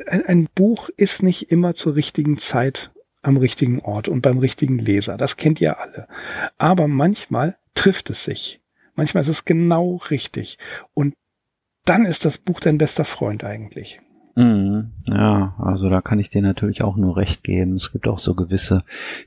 [0.06, 2.90] ein, ein Buch ist nicht immer zur richtigen Zeit
[3.22, 5.16] am richtigen Ort und beim richtigen Leser.
[5.16, 6.08] Das kennt ihr alle.
[6.56, 8.60] Aber manchmal trifft es sich.
[8.94, 10.58] Manchmal ist es genau richtig.
[10.94, 11.14] Und
[11.84, 14.00] dann ist das Buch dein bester Freund eigentlich.
[14.40, 14.92] Mhm.
[15.06, 17.74] Ja, also da kann ich dir natürlich auch nur recht geben.
[17.74, 18.84] Es gibt auch so gewisse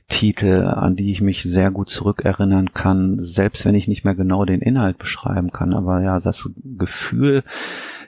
[0.08, 4.44] Titel, an die ich mich sehr gut zurückerinnern kann, selbst wenn ich nicht mehr genau
[4.44, 5.72] den Inhalt beschreiben kann.
[5.72, 7.44] Aber ja, das Gefühl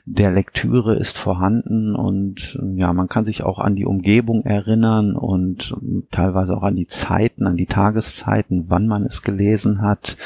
[0.05, 5.77] der Lektüre ist vorhanden und ja, man kann sich auch an die Umgebung erinnern und
[6.11, 10.17] teilweise auch an die Zeiten, an die Tageszeiten, wann man es gelesen hat.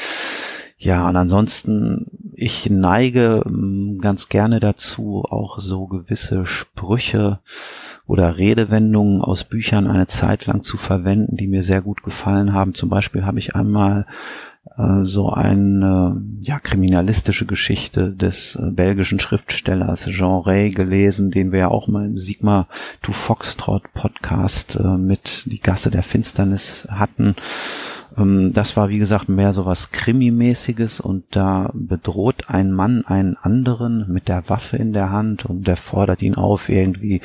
[0.83, 7.37] Ja, und ansonsten, ich neige ähm, ganz gerne dazu, auch so gewisse Sprüche
[8.07, 12.73] oder Redewendungen aus Büchern eine Zeit lang zu verwenden, die mir sehr gut gefallen haben.
[12.73, 14.07] Zum Beispiel habe ich einmal
[14.75, 21.59] äh, so eine ja, kriminalistische Geschichte des äh, belgischen Schriftstellers Jean Ray gelesen, den wir
[21.59, 22.67] ja auch mal im Sigma
[23.03, 27.35] to Foxtrot Podcast äh, mit Die Gasse der Finsternis hatten.
[28.17, 33.37] Ähm, das war, wie gesagt, mehr so was Krimi-mäßiges und da bedroht ein Mann einen
[33.37, 37.21] anderen mit der Waffe in der Hand und der fordert ihn auf, irgendwie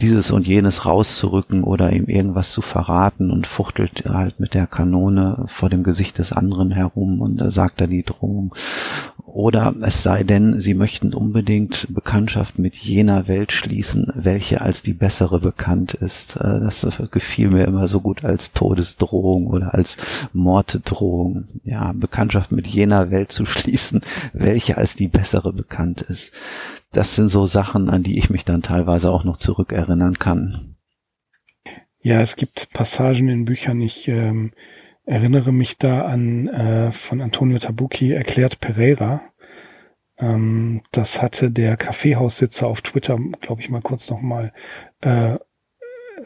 [0.00, 5.44] dieses und jenes rauszurücken oder ihm irgendwas zu verraten und fuchtelt halt mit der Kanone
[5.46, 8.54] vor dem Gesicht des anderen herum und sagt er die Drohung.
[9.34, 14.92] Oder es sei denn, sie möchten unbedingt Bekanntschaft mit jener Welt schließen, welche als die
[14.92, 16.36] bessere bekannt ist.
[16.36, 19.96] Äh, das gefiel mir immer so gut als Todesdrohung oder als
[20.32, 21.44] Morddrohung.
[21.64, 26.32] Ja, Bekanntschaft mit jener Welt zu schließen, welche als die bessere bekannt ist.
[26.92, 30.76] Das sind so Sachen, an die ich mich dann teilweise auch noch zurückerinnern kann.
[32.00, 34.52] Ja, es gibt Passagen in Büchern, ich ähm,
[35.06, 39.22] erinnere mich da an äh, von Antonio Tabucchi erklärt Pereira.
[40.18, 44.52] Ähm, das hatte der Kaffeehaussitzer auf Twitter, glaube ich mal kurz nochmal
[45.00, 45.38] äh,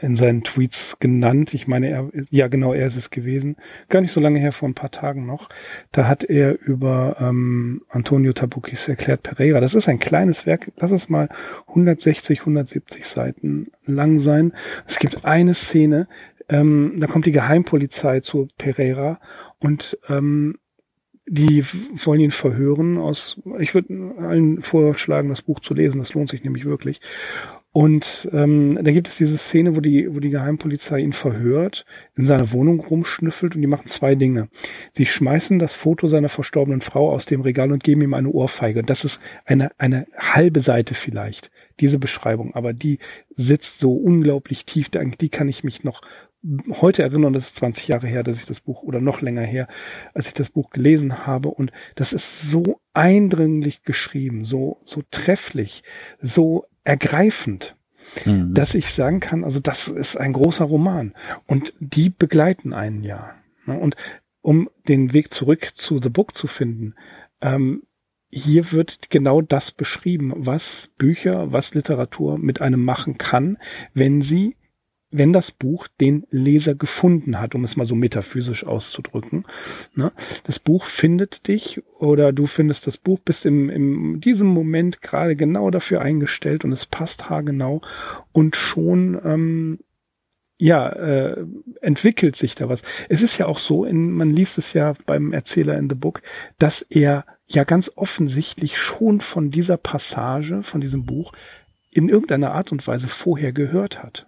[0.01, 1.55] in seinen Tweets genannt.
[1.55, 3.57] Ich meine, er, ja genau, er ist es gewesen.
[3.89, 5.49] Gar nicht so lange her, vor ein paar Tagen noch.
[5.93, 9.61] Da hat er über ähm, Antonio Tabucchis erklärt Pereira.
[9.61, 10.73] Das ist ein kleines Werk.
[10.77, 11.29] Lass es mal
[11.69, 14.53] 160, 170 Seiten lang sein.
[14.87, 16.09] Es gibt eine Szene,
[16.49, 19.21] ähm, da kommt die Geheimpolizei zu Pereira
[19.59, 20.59] und ähm,
[21.31, 21.65] die
[22.05, 26.43] wollen ihn verhören aus, ich würde allen vorschlagen, das Buch zu lesen, das lohnt sich
[26.43, 27.01] nämlich wirklich.
[27.79, 31.87] Und ähm, da gibt es diese Szene, wo die, wo die Geheimpolizei ihn verhört,
[32.17, 34.49] in seiner Wohnung rumschnüffelt und die machen zwei Dinge.
[34.91, 38.83] Sie schmeißen das Foto seiner verstorbenen Frau aus dem Regal und geben ihm eine Ohrfeige.
[38.83, 42.99] Das ist eine, eine halbe Seite vielleicht, diese Beschreibung, aber die
[43.37, 46.01] sitzt so unglaublich tief, die kann ich mich noch
[46.81, 49.69] heute erinnern, das ist 20 Jahre her, dass ich das Buch oder noch länger her,
[50.15, 55.85] als ich das Buch gelesen habe und das ist so eindringlich geschrieben, so so trefflich,
[56.21, 57.77] so ergreifend,
[58.25, 58.55] mhm.
[58.55, 61.15] dass ich sagen kann, also das ist ein großer Roman
[61.47, 63.35] und die begleiten einen ja.
[63.67, 63.79] Ne?
[63.79, 63.95] Und
[64.41, 66.95] um den Weg zurück zu The Book zu finden,
[67.43, 67.83] ähm,
[68.31, 73.59] hier wird genau das beschrieben, was Bücher, was Literatur mit einem machen kann,
[73.93, 74.57] wenn sie
[75.11, 79.45] wenn das Buch den Leser gefunden hat, um es mal so metaphysisch auszudrücken.
[79.95, 80.13] Ne?
[80.45, 85.35] Das Buch findet dich oder du findest das Buch, bist im, in diesem Moment gerade
[85.35, 87.81] genau dafür eingestellt und es passt haargenau
[88.33, 89.79] und schon ähm,
[90.59, 91.47] ja, äh,
[91.81, 92.83] entwickelt sich da was.
[93.09, 96.21] Es ist ja auch so, in, man liest es ja beim Erzähler in The Book,
[96.59, 101.33] dass er ja ganz offensichtlich schon von dieser Passage, von diesem Buch,
[101.91, 104.28] in irgendeiner Art und Weise vorher gehört hat.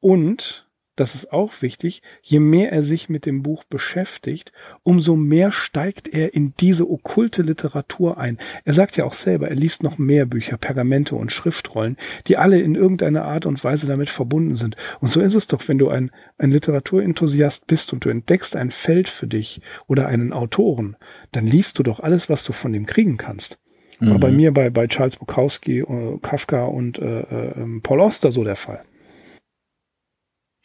[0.00, 5.52] Und, das ist auch wichtig, je mehr er sich mit dem Buch beschäftigt, umso mehr
[5.52, 8.38] steigt er in diese okkulte Literatur ein.
[8.64, 12.58] Er sagt ja auch selber, er liest noch mehr Bücher, Pergamente und Schriftrollen, die alle
[12.60, 14.76] in irgendeiner Art und Weise damit verbunden sind.
[15.00, 18.70] Und so ist es doch, wenn du ein, ein Literaturenthusiast bist und du entdeckst ein
[18.70, 20.96] Feld für dich oder einen Autoren,
[21.30, 23.58] dann liest du doch alles, was du von dem kriegen kannst.
[24.00, 24.12] Mhm.
[24.12, 28.44] War bei mir bei, bei Charles Bukowski, äh, Kafka und äh, äh, Paul Oster so
[28.44, 28.82] der Fall.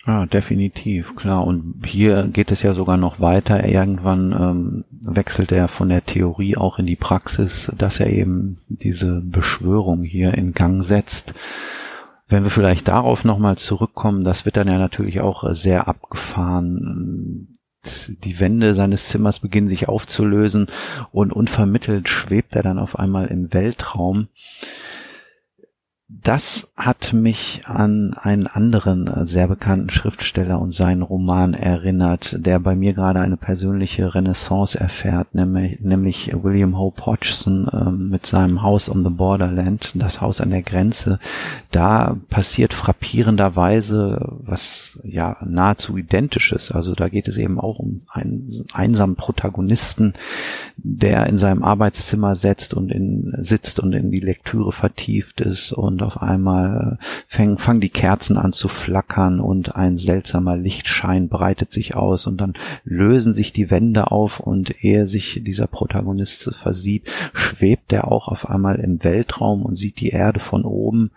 [0.07, 1.45] Ja, definitiv, klar.
[1.45, 3.67] Und hier geht es ja sogar noch weiter.
[3.67, 9.21] Irgendwann ähm, wechselt er von der Theorie auch in die Praxis, dass er eben diese
[9.21, 11.35] Beschwörung hier in Gang setzt.
[12.27, 17.59] Wenn wir vielleicht darauf nochmal zurückkommen, das wird dann ja natürlich auch sehr abgefahren.
[18.07, 20.67] Die Wände seines Zimmers beginnen sich aufzulösen
[21.11, 24.29] und unvermittelt schwebt er dann auf einmal im Weltraum
[26.24, 32.60] das hat mich an einen anderen äh, sehr bekannten Schriftsteller und seinen Roman erinnert, der
[32.60, 38.62] bei mir gerade eine persönliche Renaissance erfährt, nämlich, nämlich William Hope Hodgson äh, mit seinem
[38.62, 41.19] House on the Borderland, das Haus an der Grenze.
[41.71, 46.71] Da passiert frappierenderweise was ja nahezu identisches.
[46.71, 50.13] Also da geht es eben auch um einen einsamen Protagonisten,
[50.76, 56.00] der in seinem Arbeitszimmer setzt und in, sitzt und in die Lektüre vertieft ist und
[56.01, 61.29] und auf einmal äh, fangen, fangen die Kerzen an zu flackern und ein seltsamer Lichtschein
[61.29, 66.51] breitet sich aus und dann lösen sich die Wände auf und ehe sich dieser Protagonist
[66.61, 71.12] versieht, schwebt er auch auf einmal im Weltraum und sieht die Erde von oben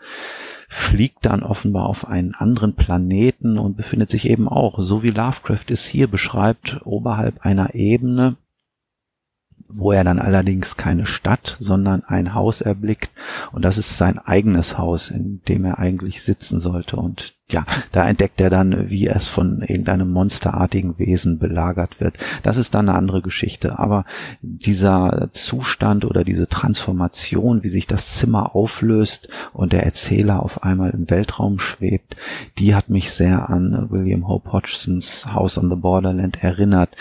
[0.67, 5.67] fliegt dann offenbar auf einen anderen Planeten und befindet sich eben auch, so wie Lovecraft
[5.71, 8.37] es hier beschreibt, oberhalb einer Ebene,
[9.69, 13.11] wo er dann allerdings keine Stadt, sondern ein Haus erblickt.
[13.53, 16.97] Und das ist sein eigenes Haus, in dem er eigentlich sitzen sollte.
[16.97, 22.17] Und ja, da entdeckt er dann, wie es von irgendeinem monsterartigen Wesen belagert wird.
[22.43, 23.79] Das ist dann eine andere Geschichte.
[23.79, 24.07] Aber
[24.41, 30.91] dieser Zustand oder diese Transformation, wie sich das Zimmer auflöst und der Erzähler auf einmal
[30.91, 32.17] im Weltraum schwebt,
[32.57, 36.97] die hat mich sehr an William Hope Hodgsons House on the Borderland erinnert.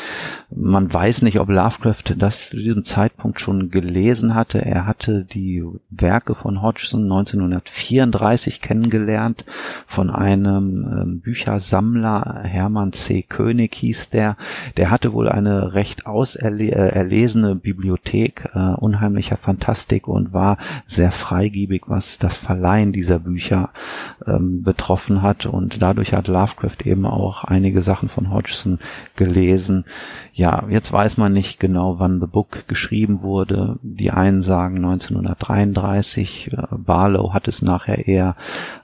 [0.54, 4.64] Man weiß nicht, ob Lovecraft das zu diesem Zeitpunkt schon gelesen hatte.
[4.64, 9.46] Er hatte die Werke von Hodgson 1934 kennengelernt
[9.88, 13.22] von einem einem ähm, Büchersammler, Hermann C.
[13.22, 14.38] König hieß der,
[14.78, 21.84] der hatte wohl eine recht auserlesene äh, Bibliothek äh, unheimlicher Fantastik und war sehr freigiebig,
[21.88, 23.70] was das Verleihen dieser Bücher
[24.28, 25.46] ähm, betroffen hat.
[25.46, 28.80] Und dadurch hat Lovecraft eben auch einige Sachen von Hodgson
[29.16, 29.86] gelesen.
[30.34, 33.78] Ja, jetzt weiß man nicht genau, wann The Book geschrieben wurde.
[33.82, 38.36] Die einen sagen 1933, äh, Barlow hat es nachher eher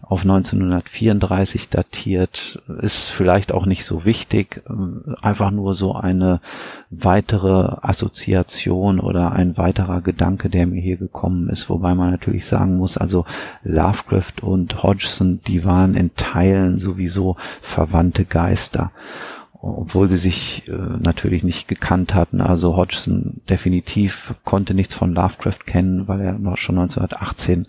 [0.10, 6.42] auf 1934 datiert, ist vielleicht auch nicht so wichtig, ähm, einfach nur so eine
[6.90, 12.78] weitere Assoziation oder ein weiterer Gedanke, der mir hier gekommen ist, wobei man natürlich sagen
[12.78, 13.26] muss, also
[13.64, 18.92] Lovecraft und Hodgson, die waren in Teilen sowieso verwandte Geister
[19.62, 22.40] obwohl sie sich äh, natürlich nicht gekannt hatten.
[22.40, 27.68] Also Hodgson definitiv konnte nichts von Lovecraft kennen, weil er noch schon 1918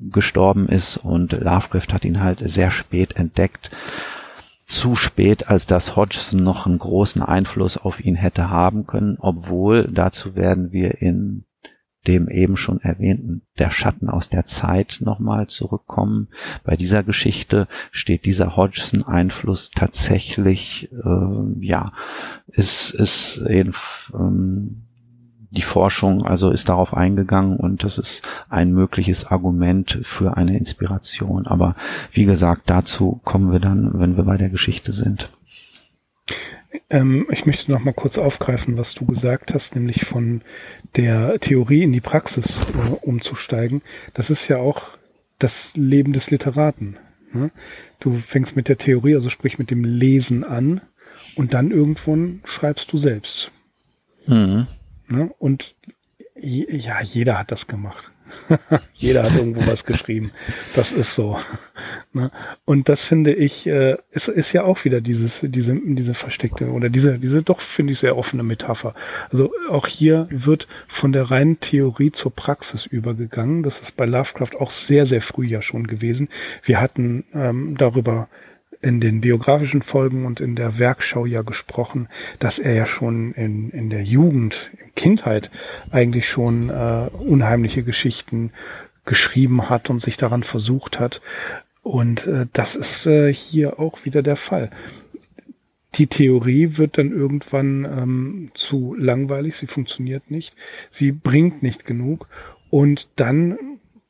[0.00, 3.70] gestorben ist und Lovecraft hat ihn halt sehr spät entdeckt.
[4.66, 9.88] Zu spät, als dass Hodgson noch einen großen Einfluss auf ihn hätte haben können, obwohl
[9.90, 11.44] dazu werden wir in
[12.06, 16.28] dem eben schon erwähnten Der Schatten aus der Zeit nochmal zurückkommen.
[16.64, 21.92] Bei dieser Geschichte steht dieser Hodgson-Einfluss tatsächlich, äh, ja,
[22.46, 23.42] ist, ist
[24.14, 24.87] ähm,
[25.50, 31.46] die Forschung also ist darauf eingegangen und das ist ein mögliches Argument für eine Inspiration.
[31.46, 31.74] Aber
[32.12, 35.30] wie gesagt, dazu kommen wir dann, wenn wir bei der Geschichte sind.
[36.90, 40.42] Ähm, ich möchte noch mal kurz aufgreifen, was du gesagt hast, nämlich von
[40.96, 43.82] der Theorie in die Praxis äh, umzusteigen.
[44.14, 44.98] Das ist ja auch
[45.38, 46.98] das Leben des Literaten.
[47.32, 47.50] Ne?
[48.00, 50.82] Du fängst mit der Theorie, also sprich mit dem Lesen an
[51.36, 53.50] und dann irgendwann schreibst du selbst.
[54.26, 54.66] Mhm.
[55.08, 55.30] Ne?
[55.38, 55.74] Und
[56.40, 58.12] ja, jeder hat das gemacht.
[58.94, 60.32] jeder hat irgendwo was geschrieben.
[60.74, 61.38] Das ist so.
[62.14, 62.30] Ne?
[62.64, 66.88] Und das finde ich, äh, ist, ist ja auch wieder dieses, diese, diese versteckte oder
[66.88, 68.94] diese, diese doch, finde ich, sehr offene Metapher.
[69.30, 73.62] Also auch hier wird von der reinen Theorie zur Praxis übergegangen.
[73.62, 76.30] Das ist bei Lovecraft auch sehr, sehr früh ja schon gewesen.
[76.62, 78.28] Wir hatten ähm, darüber
[78.80, 82.08] in den biografischen Folgen und in der Werkschau ja gesprochen,
[82.38, 85.50] dass er ja schon in, in der Jugend, Kindheit
[85.90, 88.52] eigentlich schon äh, unheimliche Geschichten
[89.04, 91.20] geschrieben hat und sich daran versucht hat.
[91.82, 94.70] Und äh, das ist äh, hier auch wieder der Fall.
[95.94, 100.54] Die Theorie wird dann irgendwann ähm, zu langweilig, sie funktioniert nicht,
[100.90, 102.28] sie bringt nicht genug
[102.70, 103.58] und dann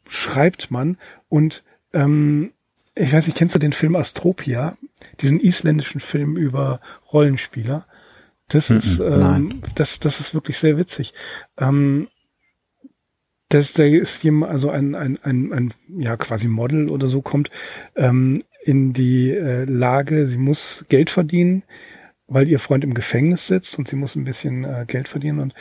[0.09, 0.99] schreibt man
[1.29, 1.63] und
[1.93, 2.53] ähm,
[2.99, 4.77] ich weiß nicht, kennst du den Film Astropia?
[5.21, 6.81] Diesen isländischen Film über
[7.13, 7.87] Rollenspieler.
[8.49, 11.15] Das mm -mm, ist, ähm, das, das ist wirklich sehr witzig.
[11.59, 12.09] Ähm,
[13.49, 17.51] das, da ist jemand, also ein, ein, ein, ein, ja, quasi Model oder so kommt,
[17.97, 21.63] ähm, in die äh, Lage, sie muss Geld verdienen,
[22.27, 25.55] weil ihr Freund im Gefängnis sitzt und sie muss ein bisschen äh, Geld verdienen und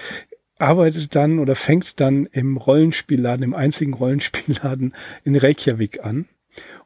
[0.60, 6.28] arbeitet dann oder fängt dann im Rollenspielladen, im einzigen Rollenspielladen in Reykjavik an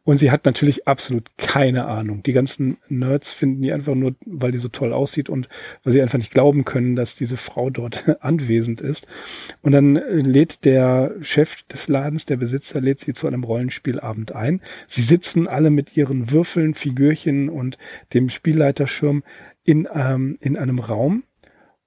[0.03, 2.23] und sie hat natürlich absolut keine Ahnung.
[2.23, 5.47] Die ganzen Nerds finden die einfach nur, weil die so toll aussieht und
[5.83, 9.05] weil sie einfach nicht glauben können, dass diese Frau dort anwesend ist.
[9.61, 14.61] Und dann lädt der Chef des Ladens, der Besitzer, lädt sie zu einem Rollenspielabend ein.
[14.87, 17.77] Sie sitzen alle mit ihren Würfeln, Figürchen und
[18.13, 19.23] dem Spielleiterschirm
[19.63, 21.23] in, ähm, in einem Raum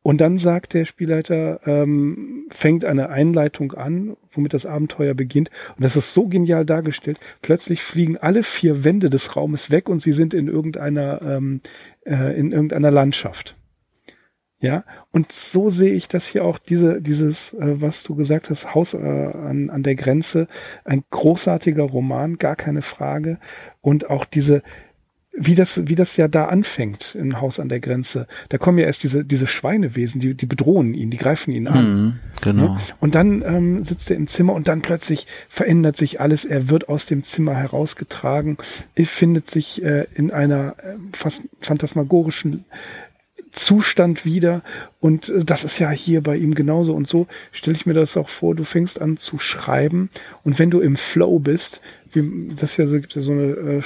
[0.04, 5.50] und dann sagt der Spielleiter, ähm, fängt eine Einleitung an, womit das Abenteuer beginnt.
[5.76, 7.18] Und das ist so genial dargestellt.
[7.40, 11.62] Plötzlich fliegen alle vier Wände des Raumes weg und sie sind in irgendeiner, ähm,
[12.04, 13.56] äh, in irgendeiner Landschaft.
[14.58, 18.74] Ja, und so sehe ich das hier auch, diese, dieses, äh, was du gesagt hast,
[18.74, 20.48] Haus äh, an, an der Grenze,
[20.84, 23.38] ein großartiger Roman, gar keine Frage.
[23.80, 24.60] Und auch diese,
[25.36, 28.26] wie das, wie das ja da anfängt im Haus an der Grenze.
[28.50, 31.84] Da kommen ja erst diese, diese Schweinewesen, die, die bedrohen ihn, die greifen ihn an.
[31.84, 32.76] Mhm, genau.
[33.00, 36.44] Und dann ähm, sitzt er im Zimmer und dann plötzlich verändert sich alles.
[36.44, 38.58] Er wird aus dem Zimmer herausgetragen,
[38.96, 42.64] findet sich äh, in einer äh, fast phantasmagorischen
[43.50, 44.62] Zustand wieder.
[45.00, 46.94] Und äh, das ist ja hier bei ihm genauso.
[46.94, 50.10] Und so stelle ich mir das auch vor, du fängst an zu schreiben
[50.44, 51.80] und wenn du im Flow bist,
[52.12, 53.82] wie, das ja so, gibt ja so eine äh,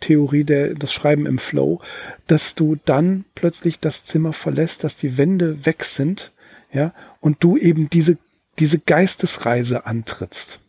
[0.00, 1.80] Schreibtheorie, der, das Schreiben im Flow,
[2.26, 6.32] dass du dann plötzlich das Zimmer verlässt, dass die Wände weg sind,
[6.72, 8.16] ja, und du eben diese,
[8.58, 10.60] diese Geistesreise antrittst.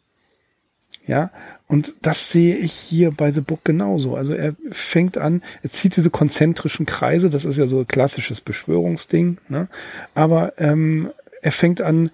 [1.07, 1.31] Ja,
[1.67, 4.15] und das sehe ich hier bei The Book genauso.
[4.15, 8.41] Also er fängt an, er zieht diese konzentrischen Kreise, das ist ja so ein klassisches
[8.41, 9.67] Beschwörungsding, ne?
[10.13, 11.11] aber ähm,
[11.41, 12.11] er fängt an,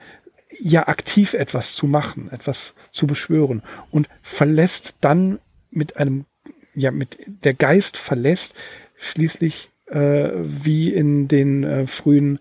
[0.60, 3.62] ja aktiv etwas zu machen, etwas zu beschwören
[3.92, 5.40] und verlässt dann
[5.70, 6.26] mit einem,
[6.78, 8.56] ja, mit der Geist verlässt
[8.98, 12.40] schließlich äh, wie in den äh, frühen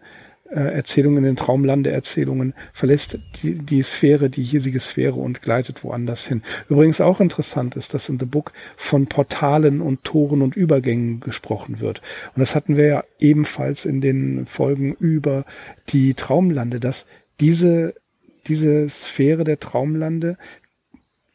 [0.51, 6.27] äh, Erzählungen, in den Traumlande-Erzählungen, verlässt die, die Sphäre, die hiesige Sphäre und gleitet woanders
[6.27, 6.43] hin.
[6.69, 11.81] Übrigens auch interessant ist, dass in The Book von Portalen und Toren und Übergängen gesprochen
[11.81, 12.03] wird.
[12.35, 15.45] Und das hatten wir ja ebenfalls in den Folgen über
[15.89, 17.07] die Traumlande, dass
[17.41, 17.95] diese
[18.49, 20.39] diese Sphäre der Traumlande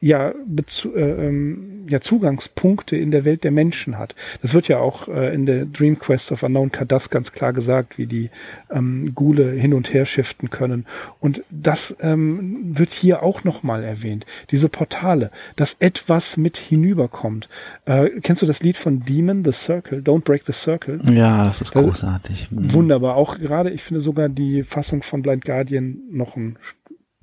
[0.02, 4.16] ja, Bezu äh, ähm, ja Zugangspunkte in der Welt der Menschen hat.
[4.42, 7.98] Das wird ja auch äh, in der Dream Quest of Unknown Kadas ganz klar gesagt,
[7.98, 8.32] wie die
[8.72, 10.88] ähm, Gule hin und her shiften können.
[11.20, 14.26] Und das ähm, wird hier auch nochmal erwähnt.
[14.50, 17.48] Diese Portale, dass etwas mit hinüberkommt.
[17.86, 20.00] Äh, kennst du das Lied von Demon, The Circle?
[20.00, 21.00] Don't Break the Circle?
[21.14, 22.50] Ja, das ist großartig.
[22.52, 22.74] Mhm.
[22.74, 23.16] Wunderbar.
[23.16, 26.58] Auch gerade, ich finde sogar die Fassung von Blind Guardian noch ein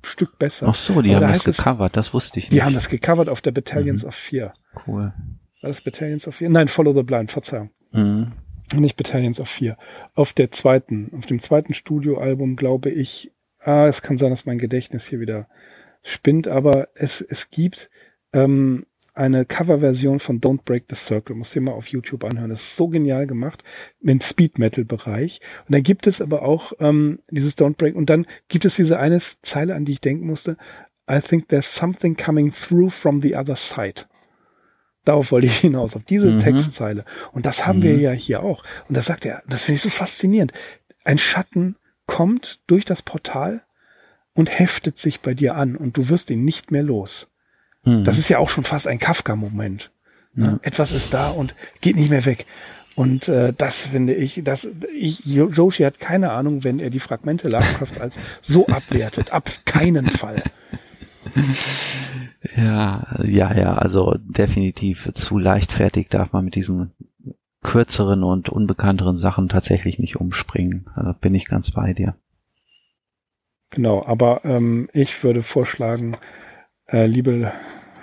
[0.03, 0.67] Stück besser.
[0.69, 2.53] Ach so, die Aber haben da das gecovert, das wusste ich nicht.
[2.53, 4.09] Die haben das gecovert auf der Battalions mhm.
[4.09, 4.53] of Fear.
[4.87, 5.13] Cool.
[5.61, 6.49] War das Battalions of Fear?
[6.49, 7.71] Nein, Follow the Blind, Verzeihung.
[7.91, 8.31] Mhm.
[8.75, 9.77] Nicht Battalions of Fear.
[10.13, 14.57] Auf der zweiten, auf dem zweiten Studioalbum glaube ich, ah, es kann sein, dass mein
[14.57, 15.47] Gedächtnis hier wieder
[16.01, 17.89] spinnt, aber es, es gibt
[18.31, 18.85] ähm,
[19.19, 21.35] eine Coverversion von Don't Break the Circle.
[21.35, 22.49] Muss dir mal auf YouTube anhören.
[22.49, 23.63] Das ist so genial gemacht
[23.99, 25.41] im Speed Metal Bereich.
[25.67, 28.97] Und dann gibt es aber auch ähm, dieses Don't Break und dann gibt es diese
[28.97, 30.55] eine Zeile, an die ich denken musste.
[31.11, 34.05] I think there's something coming through from the other side.
[35.03, 36.39] Darauf wollte ich hinaus, auf diese mhm.
[36.39, 37.03] Textzeile.
[37.33, 37.83] Und das haben mhm.
[37.83, 38.63] wir ja hier auch.
[38.87, 40.53] Und das sagt er, das finde ich so faszinierend.
[41.03, 43.63] Ein Schatten kommt durch das Portal
[44.33, 47.27] und heftet sich bei dir an und du wirst ihn nicht mehr los.
[47.83, 48.03] Mhm.
[48.03, 49.91] Das ist ja auch schon fast ein Kafka-Moment.
[50.33, 50.45] Ne?
[50.45, 50.59] Ja.
[50.61, 52.45] Etwas ist da und geht nicht mehr weg.
[52.95, 57.47] Und äh, das finde ich, dass ich, Joshi hat keine Ahnung, wenn er die Fragmente
[57.47, 59.31] Lovecrafts als so abwertet.
[59.31, 60.43] Ab keinen Fall.
[62.55, 66.91] Ja, ja, ja, also definitiv zu leichtfertig darf man mit diesen
[67.61, 70.89] kürzeren und unbekannteren Sachen tatsächlich nicht umspringen.
[70.95, 72.15] Da bin ich ganz bei dir.
[73.71, 76.15] Genau, aber ähm, ich würde vorschlagen,
[76.91, 77.51] äh, liebe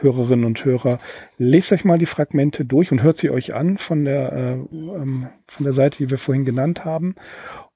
[0.00, 0.98] Hörerinnen und Hörer,
[1.38, 5.28] lest euch mal die Fragmente durch und hört sie euch an von der, äh, ähm,
[5.46, 7.14] von der Seite, die wir vorhin genannt haben.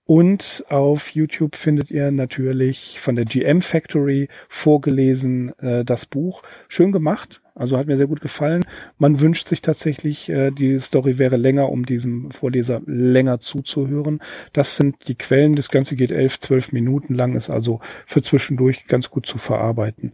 [0.05, 6.43] Und auf YouTube findet ihr natürlich von der GM Factory vorgelesen äh, das Buch.
[6.67, 8.65] Schön gemacht, also hat mir sehr gut gefallen.
[8.99, 14.21] Man wünscht sich tatsächlich, äh, die Story wäre länger, um diesem Vorleser länger zuzuhören.
[14.53, 15.55] Das sind die Quellen.
[15.55, 20.13] Das Ganze geht elf, zwölf Minuten lang, ist also für zwischendurch ganz gut zu verarbeiten.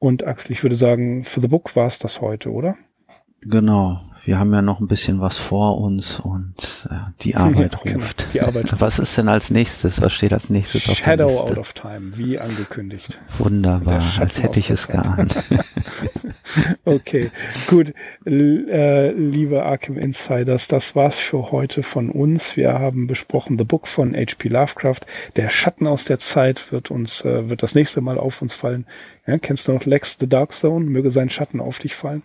[0.00, 2.76] Und Axel, ich würde sagen, für The Book war es das heute, oder?
[3.42, 4.00] Genau.
[4.28, 8.26] Wir haben ja noch ein bisschen was vor uns und äh, die Arbeit genau, ruft.
[8.34, 8.66] die Arbeit.
[8.78, 10.02] Was ist denn als nächstes?
[10.02, 11.38] Was steht als nächstes Shadow auf der Liste?
[11.38, 13.18] Shadow Out of Time, wie angekündigt.
[13.38, 15.34] Wunderbar, als hätte ich es geahnt.
[16.84, 17.30] okay,
[17.68, 17.94] gut.
[18.26, 22.54] L äh, liebe Arkham Insiders, das war's für heute von uns.
[22.54, 24.48] Wir haben besprochen The Book von H.P.
[24.50, 25.00] Lovecraft.
[25.36, 28.84] Der Schatten aus der Zeit wird uns, äh, wird das nächste Mal auf uns fallen.
[29.26, 30.84] Ja, kennst du noch Lex the Dark Zone?
[30.84, 32.22] Möge sein Schatten auf dich fallen.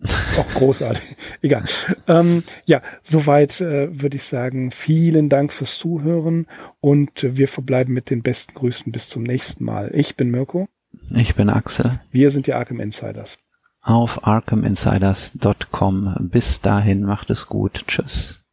[0.38, 1.16] Auch großartig.
[1.42, 1.64] Egal.
[2.06, 4.70] Ähm, ja, soweit äh, würde ich sagen.
[4.70, 6.46] Vielen Dank fürs Zuhören
[6.80, 9.90] und wir verbleiben mit den besten Grüßen bis zum nächsten Mal.
[9.94, 10.68] Ich bin Mirko.
[11.14, 12.00] Ich bin Axel.
[12.10, 13.38] Wir sind die Arkham Insiders.
[13.82, 16.28] Auf arkhaminsiders.com.
[16.30, 17.84] Bis dahin macht es gut.
[17.86, 18.45] Tschüss.